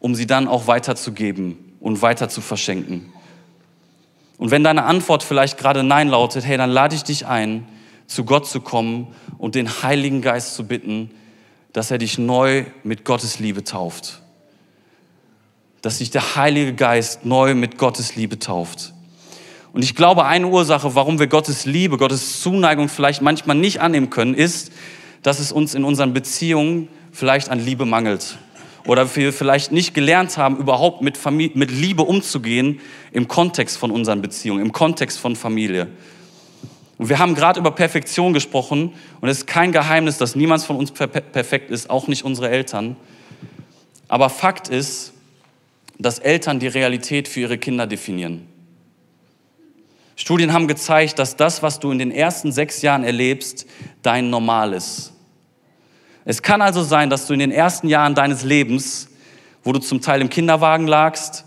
[0.00, 3.12] um sie dann auch weiterzugeben und weiter zu verschenken.
[4.38, 7.66] Und wenn deine Antwort vielleicht gerade Nein lautet, hey, dann lade ich dich ein,
[8.06, 9.08] zu Gott zu kommen
[9.38, 11.10] und den Heiligen Geist zu bitten,
[11.72, 14.22] dass er dich neu mit Gottes Liebe tauft.
[15.82, 18.94] Dass dich der Heilige Geist neu mit Gottes Liebe tauft.
[19.72, 24.10] Und ich glaube, eine Ursache, warum wir Gottes Liebe, Gottes Zuneigung vielleicht manchmal nicht annehmen
[24.10, 24.72] können, ist,
[25.22, 28.38] dass es uns in unseren Beziehungen vielleicht an Liebe mangelt
[28.84, 32.80] oder wir vielleicht nicht gelernt haben, überhaupt mit, Familie, mit Liebe umzugehen
[33.12, 35.88] im Kontext von unseren Beziehungen, im Kontext von Familie.
[36.98, 40.76] Und wir haben gerade über Perfektion gesprochen und es ist kein Geheimnis, dass niemand von
[40.76, 42.96] uns perfekt ist, auch nicht unsere Eltern.
[44.08, 45.12] Aber Fakt ist,
[45.98, 48.46] dass Eltern die Realität für ihre Kinder definieren.
[50.16, 53.66] Studien haben gezeigt, dass das, was du in den ersten sechs Jahren erlebst,
[54.02, 55.14] dein Normal ist.
[56.30, 59.08] Es kann also sein, dass du in den ersten Jahren deines Lebens,
[59.64, 61.44] wo du zum Teil im Kinderwagen lagst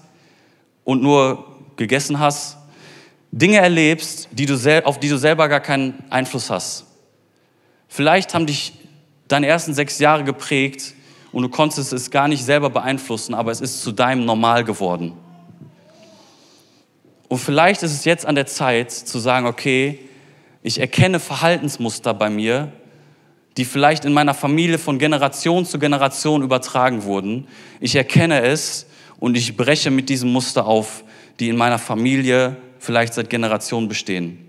[0.83, 1.45] und nur
[1.77, 2.57] gegessen hast,
[3.31, 6.85] Dinge erlebst, die du auf die du selber gar keinen Einfluss hast.
[7.87, 8.73] Vielleicht haben dich
[9.29, 10.95] deine ersten sechs Jahre geprägt
[11.31, 15.13] und du konntest es gar nicht selber beeinflussen, aber es ist zu deinem Normal geworden.
[17.29, 19.99] Und vielleicht ist es jetzt an der Zeit zu sagen, okay,
[20.61, 22.73] ich erkenne Verhaltensmuster bei mir,
[23.57, 27.47] die vielleicht in meiner Familie von Generation zu Generation übertragen wurden.
[27.79, 28.87] Ich erkenne es
[29.19, 31.03] und ich breche mit diesem Muster auf,
[31.39, 34.39] die in meiner Familie vielleicht seit Generationen bestehen.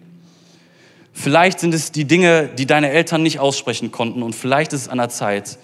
[1.12, 4.88] Vielleicht sind es die Dinge, die deine Eltern nicht aussprechen konnten und vielleicht ist es
[4.88, 5.58] an der Zeit,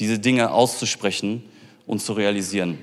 [0.00, 1.42] diese Dinge auszusprechen
[1.86, 2.78] und zu realisieren.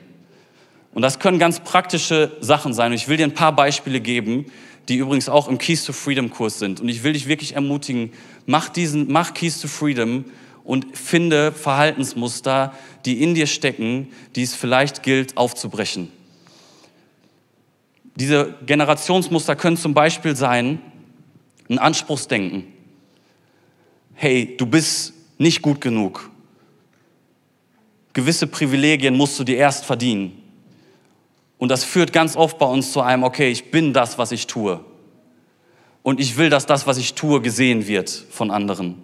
[0.94, 2.92] Und das können ganz praktische Sachen sein.
[2.92, 4.46] Und ich will dir ein paar Beispiele geben,
[4.90, 6.82] die übrigens auch im Keys to Freedom Kurs sind.
[6.82, 8.12] Und ich will dich wirklich ermutigen,
[8.46, 10.26] mach diesen, mach Keys to Freedom
[10.64, 12.74] und finde Verhaltensmuster,
[13.06, 16.12] die in dir stecken, die es vielleicht gilt aufzubrechen.
[18.16, 20.80] Diese Generationsmuster können zum Beispiel sein,
[21.70, 22.66] ein Anspruchsdenken.
[24.14, 26.30] Hey, du bist nicht gut genug.
[28.14, 30.42] Gewisse Privilegien musst du dir erst verdienen.
[31.58, 34.48] Und das führt ganz oft bei uns zu einem, okay, ich bin das, was ich
[34.48, 34.84] tue.
[36.04, 39.02] Und ich will, dass das, was ich tue, gesehen wird von anderen.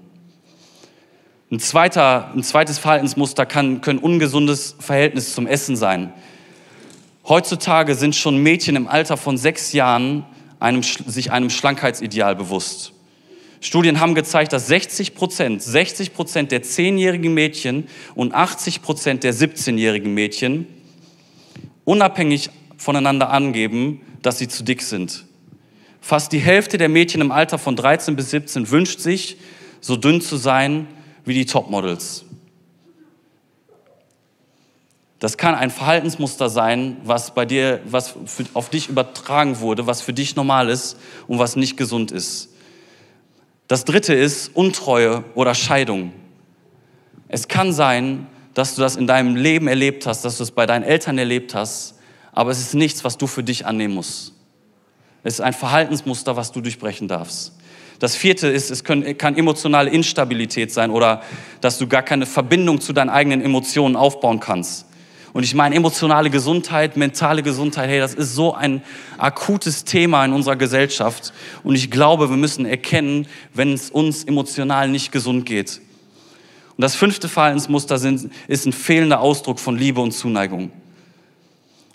[1.52, 6.12] Ein, zweiter, ein zweites Verhaltensmuster kann, können ungesundes Verhältnis zum Essen sein.
[7.28, 10.26] Heutzutage sind schon Mädchen im Alter von sechs Jahren
[10.60, 12.94] einem, sich einem Schlankheitsideal bewusst.
[13.60, 19.34] Studien haben gezeigt, dass 60 Prozent, 60 Prozent der zehnjährigen Mädchen und 80 Prozent der
[19.34, 20.68] 17-jährigen Mädchen
[21.84, 25.27] unabhängig voneinander angeben, dass sie zu dick sind.
[26.08, 29.36] Fast die Hälfte der Mädchen im Alter von 13 bis 17 wünscht sich,
[29.82, 30.88] so dünn zu sein
[31.26, 32.24] wie die Topmodels.
[35.20, 38.16] Das kann ein Verhaltensmuster sein, was bei dir, was
[38.54, 40.96] auf dich übertragen wurde, was für dich normal ist
[41.28, 42.54] und was nicht gesund ist.
[43.68, 46.14] Das dritte ist Untreue oder Scheidung.
[47.28, 50.66] Es kann sein, dass du das in deinem Leben erlebt hast, dass du es bei
[50.66, 51.96] deinen Eltern erlebt hast,
[52.32, 54.37] aber es ist nichts, was du für dich annehmen musst.
[55.24, 57.54] Es ist ein Verhaltensmuster, was du durchbrechen darfst.
[58.00, 61.22] Das vierte ist, es kann, kann emotionale Instabilität sein oder
[61.62, 64.86] dass du gar keine Verbindung zu deinen eigenen Emotionen aufbauen kannst.
[65.34, 68.82] Und ich meine, emotionale Gesundheit, mentale Gesundheit, hey, das ist so ein
[69.18, 71.34] akutes Thema in unserer Gesellschaft.
[71.64, 75.82] Und ich glaube, wir müssen erkennen, wenn es uns emotional nicht gesund geht.
[76.76, 80.72] Und das fünfte Verhaltensmuster sind, ist ein fehlender Ausdruck von Liebe und Zuneigung.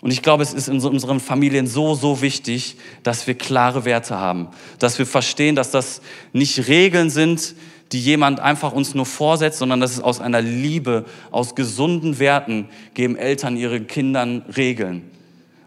[0.03, 4.17] Und ich glaube, es ist in unseren Familien so, so wichtig, dass wir klare Werte
[4.17, 6.01] haben, dass wir verstehen, dass das
[6.33, 7.55] nicht Regeln sind,
[7.93, 12.67] die jemand einfach uns nur vorsetzt, sondern dass es aus einer Liebe, aus gesunden Werten
[12.95, 15.09] geben Eltern ihren Kindern Regeln.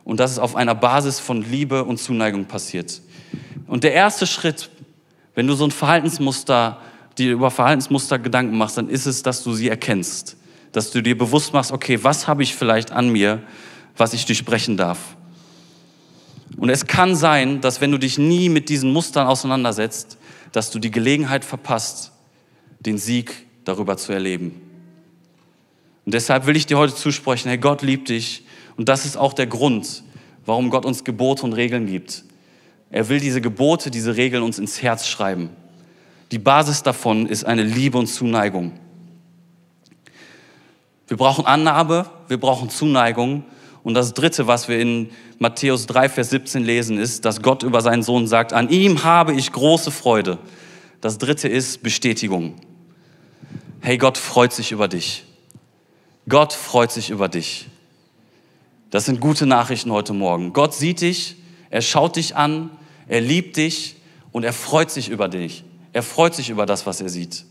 [0.05, 3.01] Und dass es auf einer Basis von Liebe und Zuneigung passiert.
[3.66, 4.68] Und der erste Schritt,
[5.35, 6.83] wenn du so ein Verhaltensmuster,
[7.16, 10.37] dir über Verhaltensmuster Gedanken machst, dann ist es, dass du sie erkennst.
[10.72, 13.42] Dass du dir bewusst machst, okay, was habe ich vielleicht an mir,
[13.96, 15.16] was ich durchbrechen darf.
[16.56, 20.18] Und es kann sein, dass wenn du dich nie mit diesen Mustern auseinandersetzt,
[20.52, 22.12] dass du die Gelegenheit verpasst,
[22.80, 24.61] den Sieg darüber zu erleben.
[26.04, 28.44] Und deshalb will ich dir heute zusprechen, hey, Gott liebt dich.
[28.76, 30.04] Und das ist auch der Grund,
[30.44, 32.24] warum Gott uns Gebote und Regeln gibt.
[32.90, 35.50] Er will diese Gebote, diese Regeln uns ins Herz schreiben.
[36.30, 38.72] Die Basis davon ist eine Liebe und Zuneigung.
[41.09, 43.44] Wir brauchen Annahme, wir brauchen Zuneigung.
[43.87, 47.81] Und das Dritte, was wir in Matthäus 3, Vers 17 lesen, ist, dass Gott über
[47.81, 50.38] seinen Sohn sagt, an ihm habe ich große Freude.
[51.01, 52.57] Das Dritte ist Bestätigung
[53.87, 55.22] hey, Gott freut sich über dich.
[56.29, 57.68] Gott freut sich über dich.
[58.90, 60.53] Das sind gute Nachrichten heute Morgen.
[60.53, 61.37] Gott sieht dich,
[61.70, 62.70] er schaut dich an,
[63.07, 63.94] er liebt dich
[64.33, 65.62] und er freut sich über dich.
[65.92, 67.44] Er freut sich über das, was er sieht.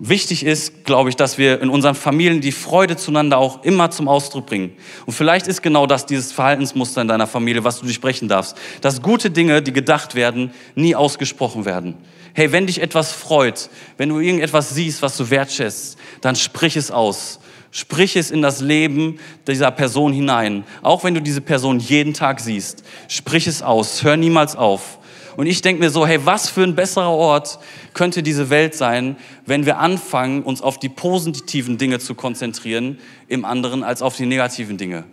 [0.00, 4.06] Wichtig ist, glaube ich, dass wir in unseren Familien die Freude zueinander auch immer zum
[4.06, 4.72] Ausdruck bringen.
[5.06, 8.56] Und vielleicht ist genau das dieses Verhaltensmuster in deiner Familie, was du durchbrechen darfst.
[8.80, 11.96] Dass gute Dinge, die gedacht werden, nie ausgesprochen werden.
[12.32, 16.92] Hey, wenn dich etwas freut, wenn du irgendetwas siehst, was du wertschätzt, dann sprich es
[16.92, 17.40] aus.
[17.72, 20.62] Sprich es in das Leben dieser Person hinein.
[20.82, 22.84] Auch wenn du diese Person jeden Tag siehst.
[23.08, 24.04] Sprich es aus.
[24.04, 24.97] Hör niemals auf.
[25.38, 27.60] Und ich denke mir so, hey, was für ein besserer Ort
[27.94, 32.98] könnte diese Welt sein, wenn wir anfangen, uns auf die positiven Dinge zu konzentrieren
[33.28, 35.04] im anderen als auf die negativen Dinge.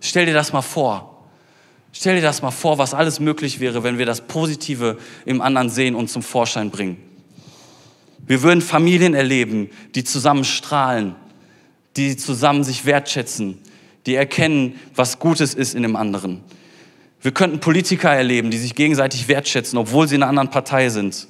[0.00, 1.28] Stell dir das mal vor.
[1.92, 5.70] Stell dir das mal vor, was alles möglich wäre, wenn wir das Positive im anderen
[5.70, 6.96] sehen und zum Vorschein bringen.
[8.26, 11.14] Wir würden Familien erleben, die zusammen strahlen,
[11.96, 13.58] die zusammen sich wertschätzen,
[14.06, 16.42] die erkennen, was Gutes ist in dem anderen.
[17.20, 21.26] Wir könnten Politiker erleben, die sich gegenseitig wertschätzen, obwohl sie in einer anderen Partei sind.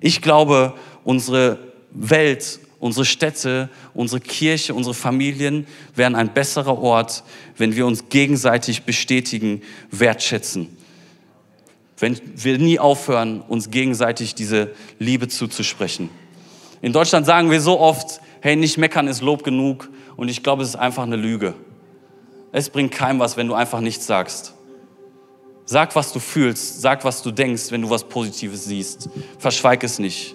[0.00, 1.58] Ich glaube, unsere
[1.92, 7.24] Welt unsere Städte, unsere Kirche, unsere Familien wären ein besserer Ort,
[7.56, 10.76] wenn wir uns gegenseitig bestätigen, wertschätzen.
[11.98, 16.10] Wenn wir nie aufhören, uns gegenseitig diese Liebe zuzusprechen.
[16.82, 19.88] In Deutschland sagen wir so oft, hey, nicht meckern ist Lob genug.
[20.16, 21.54] Und ich glaube, es ist einfach eine Lüge.
[22.52, 24.54] Es bringt keinem was, wenn du einfach nichts sagst.
[25.66, 26.80] Sag, was du fühlst.
[26.80, 29.10] Sag, was du denkst, wenn du was Positives siehst.
[29.38, 30.34] Verschweig es nicht.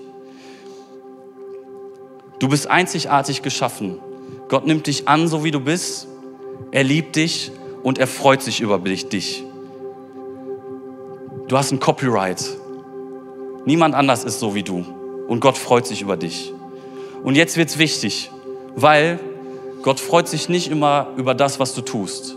[2.40, 3.98] Du bist einzigartig geschaffen.
[4.50, 6.08] Gott nimmt dich an, so wie du bist.
[6.72, 9.44] Er liebt dich und er freut sich über dich.
[11.48, 12.44] Du hast ein Copyright.
[13.66, 14.86] Niemand anders ist so wie du.
[15.28, 16.54] Und Gott freut sich über dich.
[17.24, 18.32] Und jetzt wird's wichtig,
[18.76, 19.20] weil
[19.82, 22.36] Gott freut sich nicht immer über das, was du tust,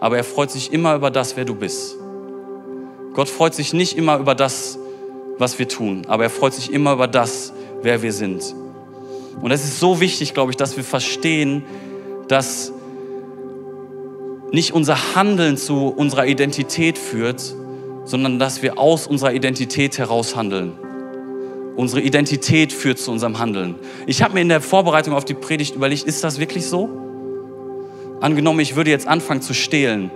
[0.00, 1.96] aber er freut sich immer über das, wer du bist.
[3.14, 4.78] Gott freut sich nicht immer über das,
[5.38, 8.54] was wir tun, aber er freut sich immer über das, wer wir sind.
[9.40, 11.64] Und es ist so wichtig, glaube ich, dass wir verstehen,
[12.28, 12.72] dass
[14.50, 17.42] nicht unser Handeln zu unserer Identität führt,
[18.04, 20.72] sondern dass wir aus unserer Identität heraus handeln.
[21.76, 23.76] Unsere Identität führt zu unserem Handeln.
[24.06, 26.88] Ich habe mir in der Vorbereitung auf die Predigt überlegt, ist das wirklich so?
[28.20, 30.10] Angenommen, ich würde jetzt anfangen zu stehlen,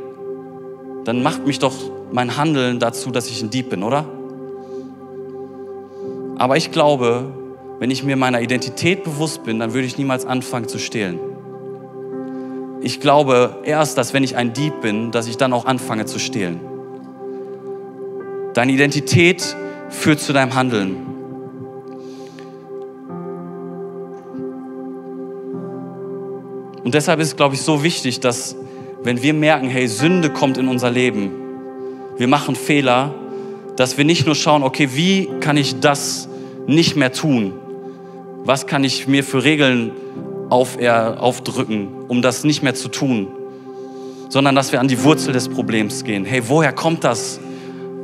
[1.06, 1.72] dann macht mich doch
[2.10, 4.04] mein Handeln dazu, dass ich ein Dieb bin, oder?
[6.36, 7.32] Aber ich glaube,
[7.78, 11.20] wenn ich mir meiner Identität bewusst bin, dann würde ich niemals anfangen zu stehlen.
[12.80, 16.18] Ich glaube erst, dass wenn ich ein Dieb bin, dass ich dann auch anfange zu
[16.18, 16.60] stehlen.
[18.54, 19.56] Deine Identität
[19.88, 20.96] führt zu deinem Handeln.
[26.82, 28.56] Und deshalb ist es, glaube ich, so wichtig, dass
[29.06, 31.30] wenn wir merken, hey, Sünde kommt in unser Leben,
[32.16, 33.14] wir machen Fehler,
[33.76, 36.28] dass wir nicht nur schauen, okay, wie kann ich das
[36.66, 37.52] nicht mehr tun?
[38.44, 39.92] Was kann ich mir für Regeln
[40.50, 43.28] auf, aufdrücken, um das nicht mehr zu tun?
[44.28, 46.24] Sondern dass wir an die Wurzel des Problems gehen.
[46.24, 47.38] Hey, woher kommt das?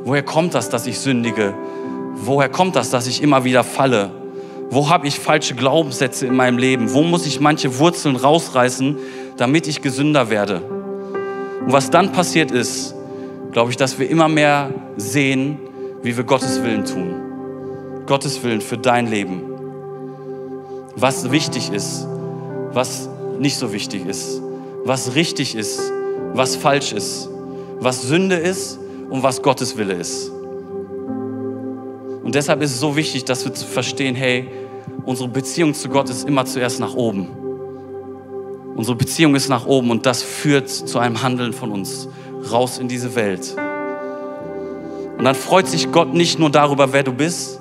[0.05, 1.53] Woher kommt das, dass ich sündige?
[2.15, 4.11] Woher kommt das, dass ich immer wieder falle?
[4.69, 6.93] Wo habe ich falsche Glaubenssätze in meinem Leben?
[6.93, 8.95] Wo muss ich manche Wurzeln rausreißen,
[9.35, 10.82] damit ich gesünder werde?
[11.65, 12.95] Und was dann passiert ist,
[13.51, 15.59] glaube ich, dass wir immer mehr sehen,
[16.01, 18.03] wie wir Gottes Willen tun.
[18.05, 19.41] Gottes Willen für dein Leben.
[20.95, 22.07] Was wichtig ist,
[22.71, 24.41] was nicht so wichtig ist,
[24.83, 25.79] was richtig ist,
[26.33, 27.29] was falsch ist,
[27.79, 30.29] was Sünde ist und was Gottes Wille ist.
[32.23, 34.49] Und deshalb ist es so wichtig, dass wir verstehen, hey,
[35.05, 37.27] Unsere Beziehung zu Gott ist immer zuerst nach oben.
[38.75, 42.07] Unsere Beziehung ist nach oben und das führt zu einem Handeln von uns
[42.51, 43.55] raus in diese Welt.
[45.17, 47.59] Und dann freut sich Gott nicht nur darüber, wer du bist,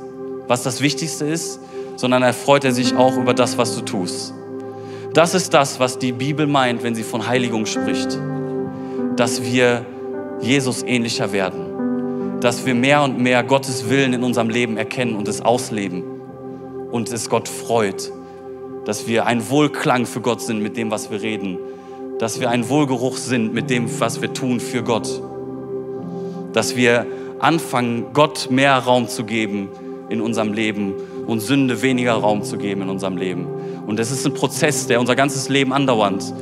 [0.48, 1.60] was das Wichtigste ist,
[1.96, 4.34] sondern er freut er sich auch über das, was du tust.
[5.12, 8.18] Das ist das, was die Bibel meint, wenn sie von Heiligung spricht.
[9.16, 9.84] Dass wir
[10.40, 12.40] Jesus ähnlicher werden.
[12.40, 16.02] Dass wir mehr und mehr Gottes Willen in unserem Leben erkennen und es ausleben
[16.90, 18.10] und es Gott freut,
[18.84, 21.58] dass wir ein Wohlklang für Gott sind mit dem, was wir reden,
[22.18, 25.20] dass wir ein Wohlgeruch sind mit dem, was wir tun für Gott,
[26.52, 27.06] dass wir
[27.38, 29.68] anfangen, Gott mehr Raum zu geben
[30.08, 30.94] in unserem Leben
[31.26, 33.46] und Sünde weniger Raum zu geben in unserem Leben.
[33.86, 36.32] Und das ist ein Prozess, der unser ganzes Leben andauert.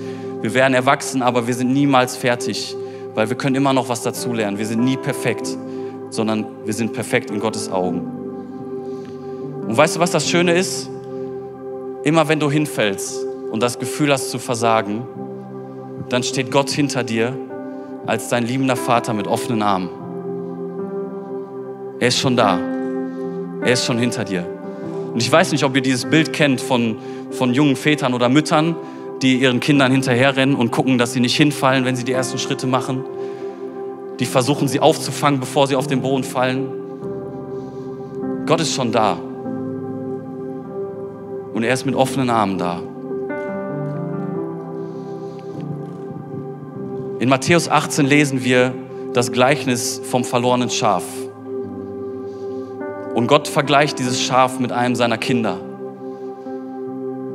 [0.43, 2.77] Wir werden erwachsen, aber wir sind niemals fertig,
[3.15, 4.59] weil wir können immer noch was dazulernen.
[4.59, 5.57] Wir sind nie perfekt,
[6.11, 8.01] sondern wir sind perfekt in Gottes Augen.
[9.67, 10.90] Und weißt du, was das Schöne ist?
[12.03, 15.07] Immer wenn du hinfällst und das Gefühl hast zu versagen,
[16.09, 17.37] dann steht Gott hinter dir
[18.07, 19.91] als dein liebender Vater mit offenen Armen.
[22.01, 22.59] Er ist schon da.
[23.61, 24.47] Er ist schon hinter dir.
[25.13, 26.97] Und ich weiß nicht, ob ihr dieses Bild kennt von,
[27.33, 28.77] von jungen Vätern oder Müttern,
[29.21, 32.67] die ihren Kindern hinterherrennen und gucken, dass sie nicht hinfallen, wenn sie die ersten Schritte
[32.67, 33.05] machen.
[34.19, 36.71] Die versuchen, sie aufzufangen, bevor sie auf den Boden fallen.
[38.47, 39.19] Gott ist schon da
[41.53, 42.83] und er ist mit offenen Armen da.
[47.21, 48.73] In Matthäus 18 lesen wir
[49.13, 51.05] das Gleichnis vom verlorenen Schaf.
[53.15, 55.59] Und Gott vergleicht dieses Schaf mit einem seiner Kinder.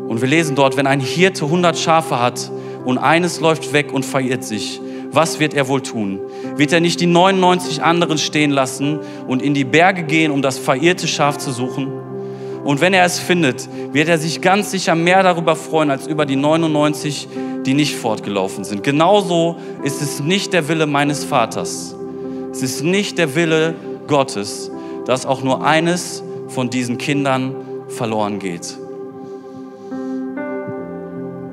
[0.08, 2.49] Und wir lesen dort, wenn ein Hirte 100 Schafe hat
[2.86, 4.80] und eines läuft weg und verirrt sich,
[5.12, 6.19] was wird er wohl tun?
[6.56, 10.58] Wird er nicht die 99 anderen stehen lassen und in die Berge gehen, um das
[10.58, 12.05] verirrte Schaf zu suchen?
[12.65, 16.26] Und wenn er es findet, wird er sich ganz sicher mehr darüber freuen als über
[16.26, 17.28] die 99,
[17.63, 18.82] die nicht fortgelaufen sind.
[18.82, 21.95] Genauso ist es nicht der Wille meines Vaters.
[22.51, 23.76] Es ist nicht der Wille
[24.07, 24.72] Gottes,
[25.05, 27.55] dass auch nur eines von diesen Kindern
[27.88, 28.76] verloren geht.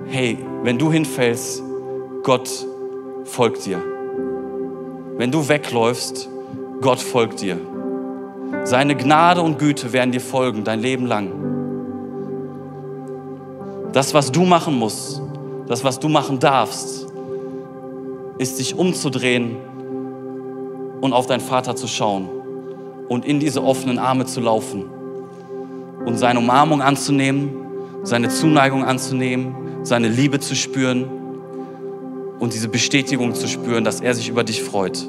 [0.06, 1.62] Hey, wenn du hinfällst,
[2.22, 2.48] Gott
[3.24, 3.82] folgt dir.
[5.18, 6.30] Wenn du wegläufst,
[6.80, 7.58] Gott folgt dir.
[8.64, 11.32] Seine Gnade und Güte werden dir folgen dein Leben lang.
[13.92, 15.20] Das, was du machen musst,
[15.66, 17.06] das, was du machen darfst,
[18.38, 19.56] ist dich umzudrehen
[21.00, 22.28] und auf deinen Vater zu schauen
[23.08, 24.84] und in diese offenen Arme zu laufen
[26.04, 27.62] und seine Umarmung anzunehmen
[28.02, 31.04] seine Zuneigung anzunehmen, seine Liebe zu spüren
[32.38, 35.06] und diese Bestätigung zu spüren, dass er sich über dich freut.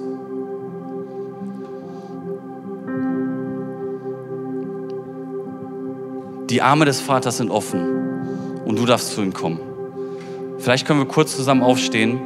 [6.54, 7.82] Die Arme des Vaters sind offen
[8.64, 9.60] und du darfst zu ihm kommen.
[10.60, 12.22] Vielleicht können wir kurz zusammen aufstehen.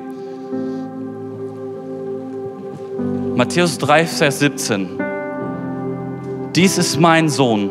[3.38, 5.00] Matthäus 3, Vers 17.
[6.54, 7.70] Dies ist mein Sohn,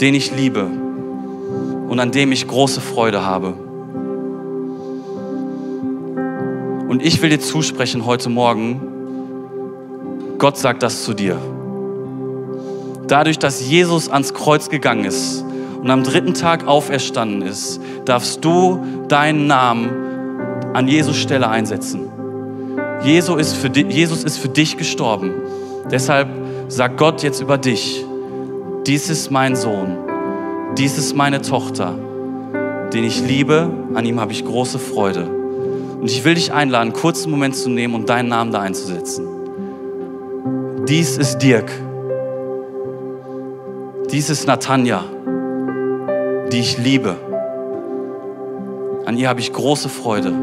[0.00, 3.48] den ich liebe und an dem ich große Freude habe.
[6.88, 8.80] Und ich will dir zusprechen heute Morgen,
[10.38, 11.36] Gott sagt das zu dir.
[13.12, 15.44] Dadurch, dass Jesus ans Kreuz gegangen ist
[15.82, 19.90] und am dritten Tag auferstanden ist, darfst du deinen Namen
[20.72, 22.08] an Jesus Stelle einsetzen.
[23.04, 25.30] Jesus ist für, Jesus ist für dich gestorben.
[25.90, 26.26] Deshalb
[26.68, 28.02] sagt Gott jetzt über dich,
[28.86, 29.98] dies ist mein Sohn,
[30.78, 31.94] dies ist meine Tochter,
[32.94, 35.28] den ich liebe, an ihm habe ich große Freude.
[36.00, 39.26] Und ich will dich einladen, einen kurzen Moment zu nehmen und deinen Namen da einzusetzen.
[40.88, 41.70] Dies ist Dirk.
[44.12, 45.04] Dies ist Natanja,
[46.52, 47.16] die ich liebe.
[49.06, 50.34] An ihr habe ich große Freude.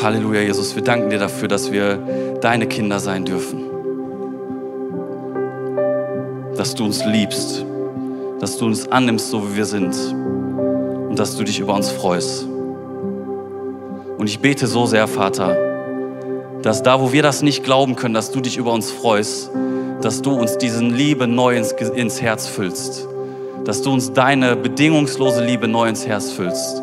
[0.00, 1.96] Halleluja, Jesus, wir danken dir dafür, dass wir
[2.40, 3.64] deine Kinder sein dürfen.
[6.56, 7.64] Dass du uns liebst,
[8.38, 9.96] dass du uns annimmst, so wie wir sind
[11.08, 12.49] und dass du dich über uns freust.
[14.20, 15.56] Und ich bete so sehr, Vater,
[16.60, 19.50] dass da, wo wir das nicht glauben können, dass du dich über uns freust,
[20.02, 23.08] dass du uns diesen Liebe neu ins, ins Herz füllst.
[23.64, 26.82] Dass du uns deine bedingungslose Liebe neu ins Herz füllst.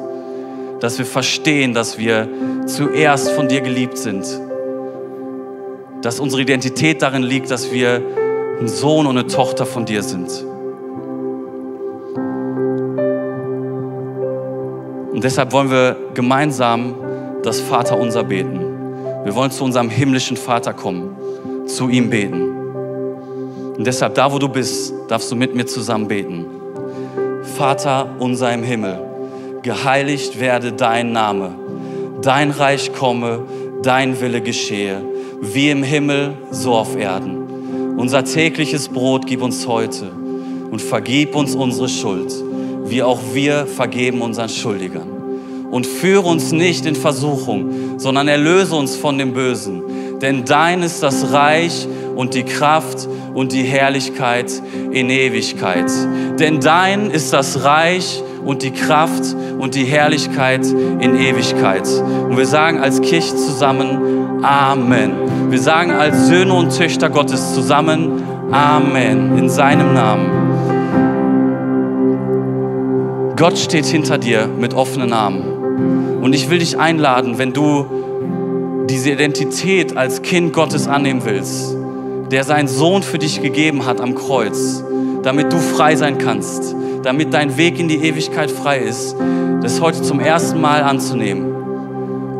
[0.80, 2.28] Dass wir verstehen, dass wir
[2.66, 4.26] zuerst von dir geliebt sind.
[6.02, 8.02] Dass unsere Identität darin liegt, dass wir
[8.60, 10.44] ein Sohn und eine Tochter von dir sind.
[15.12, 16.96] Und deshalb wollen wir gemeinsam
[17.48, 18.60] das Vaterunser beten.
[19.24, 21.16] Wir wollen zu unserem himmlischen Vater kommen,
[21.66, 22.44] zu ihm beten.
[23.78, 26.46] Und deshalb, da wo du bist, darfst du mit mir zusammen beten.
[27.56, 29.00] Vater unser im Himmel,
[29.62, 31.56] geheiligt werde dein Name,
[32.22, 33.44] dein Reich komme,
[33.82, 35.02] dein Wille geschehe,
[35.40, 37.96] wie im Himmel, so auf Erden.
[37.98, 40.12] Unser tägliches Brot gib uns heute
[40.70, 42.34] und vergib uns unsere Schuld,
[42.86, 45.17] wie auch wir vergeben unseren Schuldigern
[45.72, 49.84] und führe uns nicht in Versuchung, sondern erlöse uns von dem Bösen.
[50.22, 54.52] Denn dein ist das Reich und die Kraft und die Herrlichkeit
[54.92, 55.92] in Ewigkeit.
[56.40, 61.88] Denn dein ist das Reich und die Kraft und die Herrlichkeit in Ewigkeit.
[62.28, 65.52] Und wir sagen als Kirche zusammen Amen.
[65.52, 70.48] Wir sagen als Söhne und Töchter Gottes zusammen Amen in seinem Namen.
[73.36, 75.57] Gott steht hinter dir mit offenen Armen.
[76.22, 77.86] Und ich will dich einladen, wenn du
[78.90, 81.76] diese Identität als Kind Gottes annehmen willst,
[82.32, 84.84] der seinen Sohn für dich gegeben hat am Kreuz,
[85.24, 89.16] damit du frei sein kannst, damit dein Weg in die Ewigkeit frei ist,
[89.62, 91.46] das heute zum ersten Mal anzunehmen.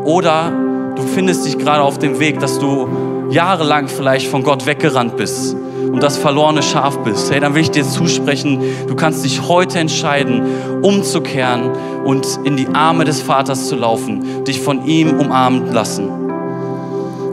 [0.04, 0.52] Oder
[0.96, 2.88] du findest dich gerade auf dem Weg, dass du
[3.30, 7.70] jahrelang vielleicht von Gott weggerannt bist und das verlorene Schaf bist, hey, dann will ich
[7.70, 10.42] dir zusprechen, du kannst dich heute entscheiden,
[10.82, 11.70] umzukehren
[12.04, 16.08] und in die Arme des Vaters zu laufen, dich von ihm umarmen lassen.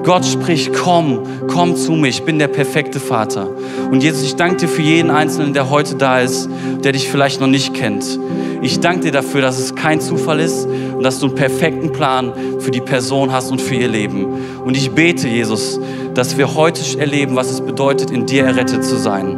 [0.04, 3.50] Gott spricht, komm, komm zu mir, ich bin der perfekte Vater.
[3.90, 6.48] Und Jesus, ich danke dir für jeden Einzelnen, der heute da ist,
[6.84, 8.20] der dich vielleicht noch nicht kennt.
[8.62, 12.32] Ich danke dir dafür, dass es kein Zufall ist und dass du einen perfekten Plan
[12.60, 14.26] für die Person hast und für ihr Leben.
[14.64, 15.80] Und ich bete, Jesus,
[16.14, 19.38] dass wir heute erleben, was es bedeutet, in dir errettet zu sein.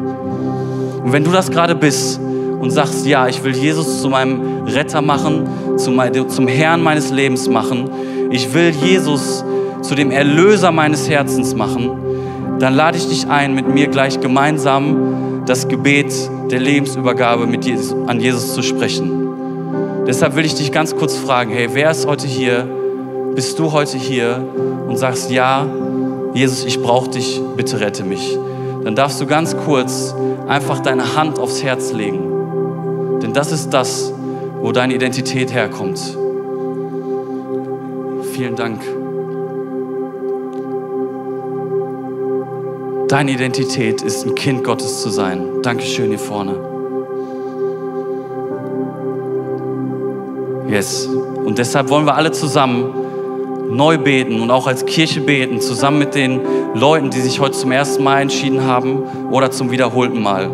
[1.03, 5.01] Und wenn du das gerade bist und sagst, ja, ich will Jesus zu meinem Retter
[5.01, 5.47] machen,
[5.77, 7.89] zum Herrn meines Lebens machen,
[8.29, 9.43] ich will Jesus
[9.81, 11.91] zu dem Erlöser meines Herzens machen,
[12.59, 16.13] dann lade ich dich ein, mit mir gleich gemeinsam das Gebet
[16.51, 19.16] der Lebensübergabe mit Jesus, an Jesus zu sprechen.
[20.07, 22.65] Deshalb will ich dich ganz kurz fragen, hey, wer ist heute hier?
[23.35, 24.41] Bist du heute hier
[24.87, 25.67] und sagst, ja,
[26.33, 28.37] Jesus, ich brauche dich, bitte rette mich.
[28.85, 30.15] Dann darfst du ganz kurz
[30.47, 33.19] einfach deine Hand aufs Herz legen.
[33.21, 34.13] Denn das ist das,
[34.61, 35.99] wo deine Identität herkommt.
[38.31, 38.81] Vielen Dank.
[43.09, 45.61] Deine Identität ist ein Kind Gottes zu sein.
[45.63, 46.76] Dankeschön hier vorne.
[50.69, 51.07] Yes.
[51.07, 52.93] Und deshalb wollen wir alle zusammen
[53.69, 56.41] neu beten und auch als Kirche beten, zusammen mit den
[56.73, 60.49] Leuten, die sich heute zum ersten Mal entschieden haben oder zum wiederholten Mal.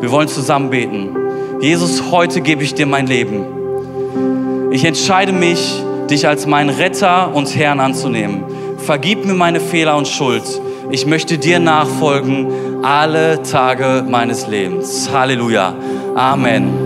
[0.00, 1.16] Wir wollen zusammen beten.
[1.60, 3.44] Jesus, heute gebe ich dir mein Leben.
[4.70, 8.44] Ich entscheide mich, dich als meinen Retter und Herrn anzunehmen.
[8.78, 10.42] Vergib mir meine Fehler und Schuld.
[10.90, 15.10] Ich möchte dir nachfolgen alle Tage meines Lebens.
[15.12, 15.74] Halleluja.
[16.14, 16.85] Amen.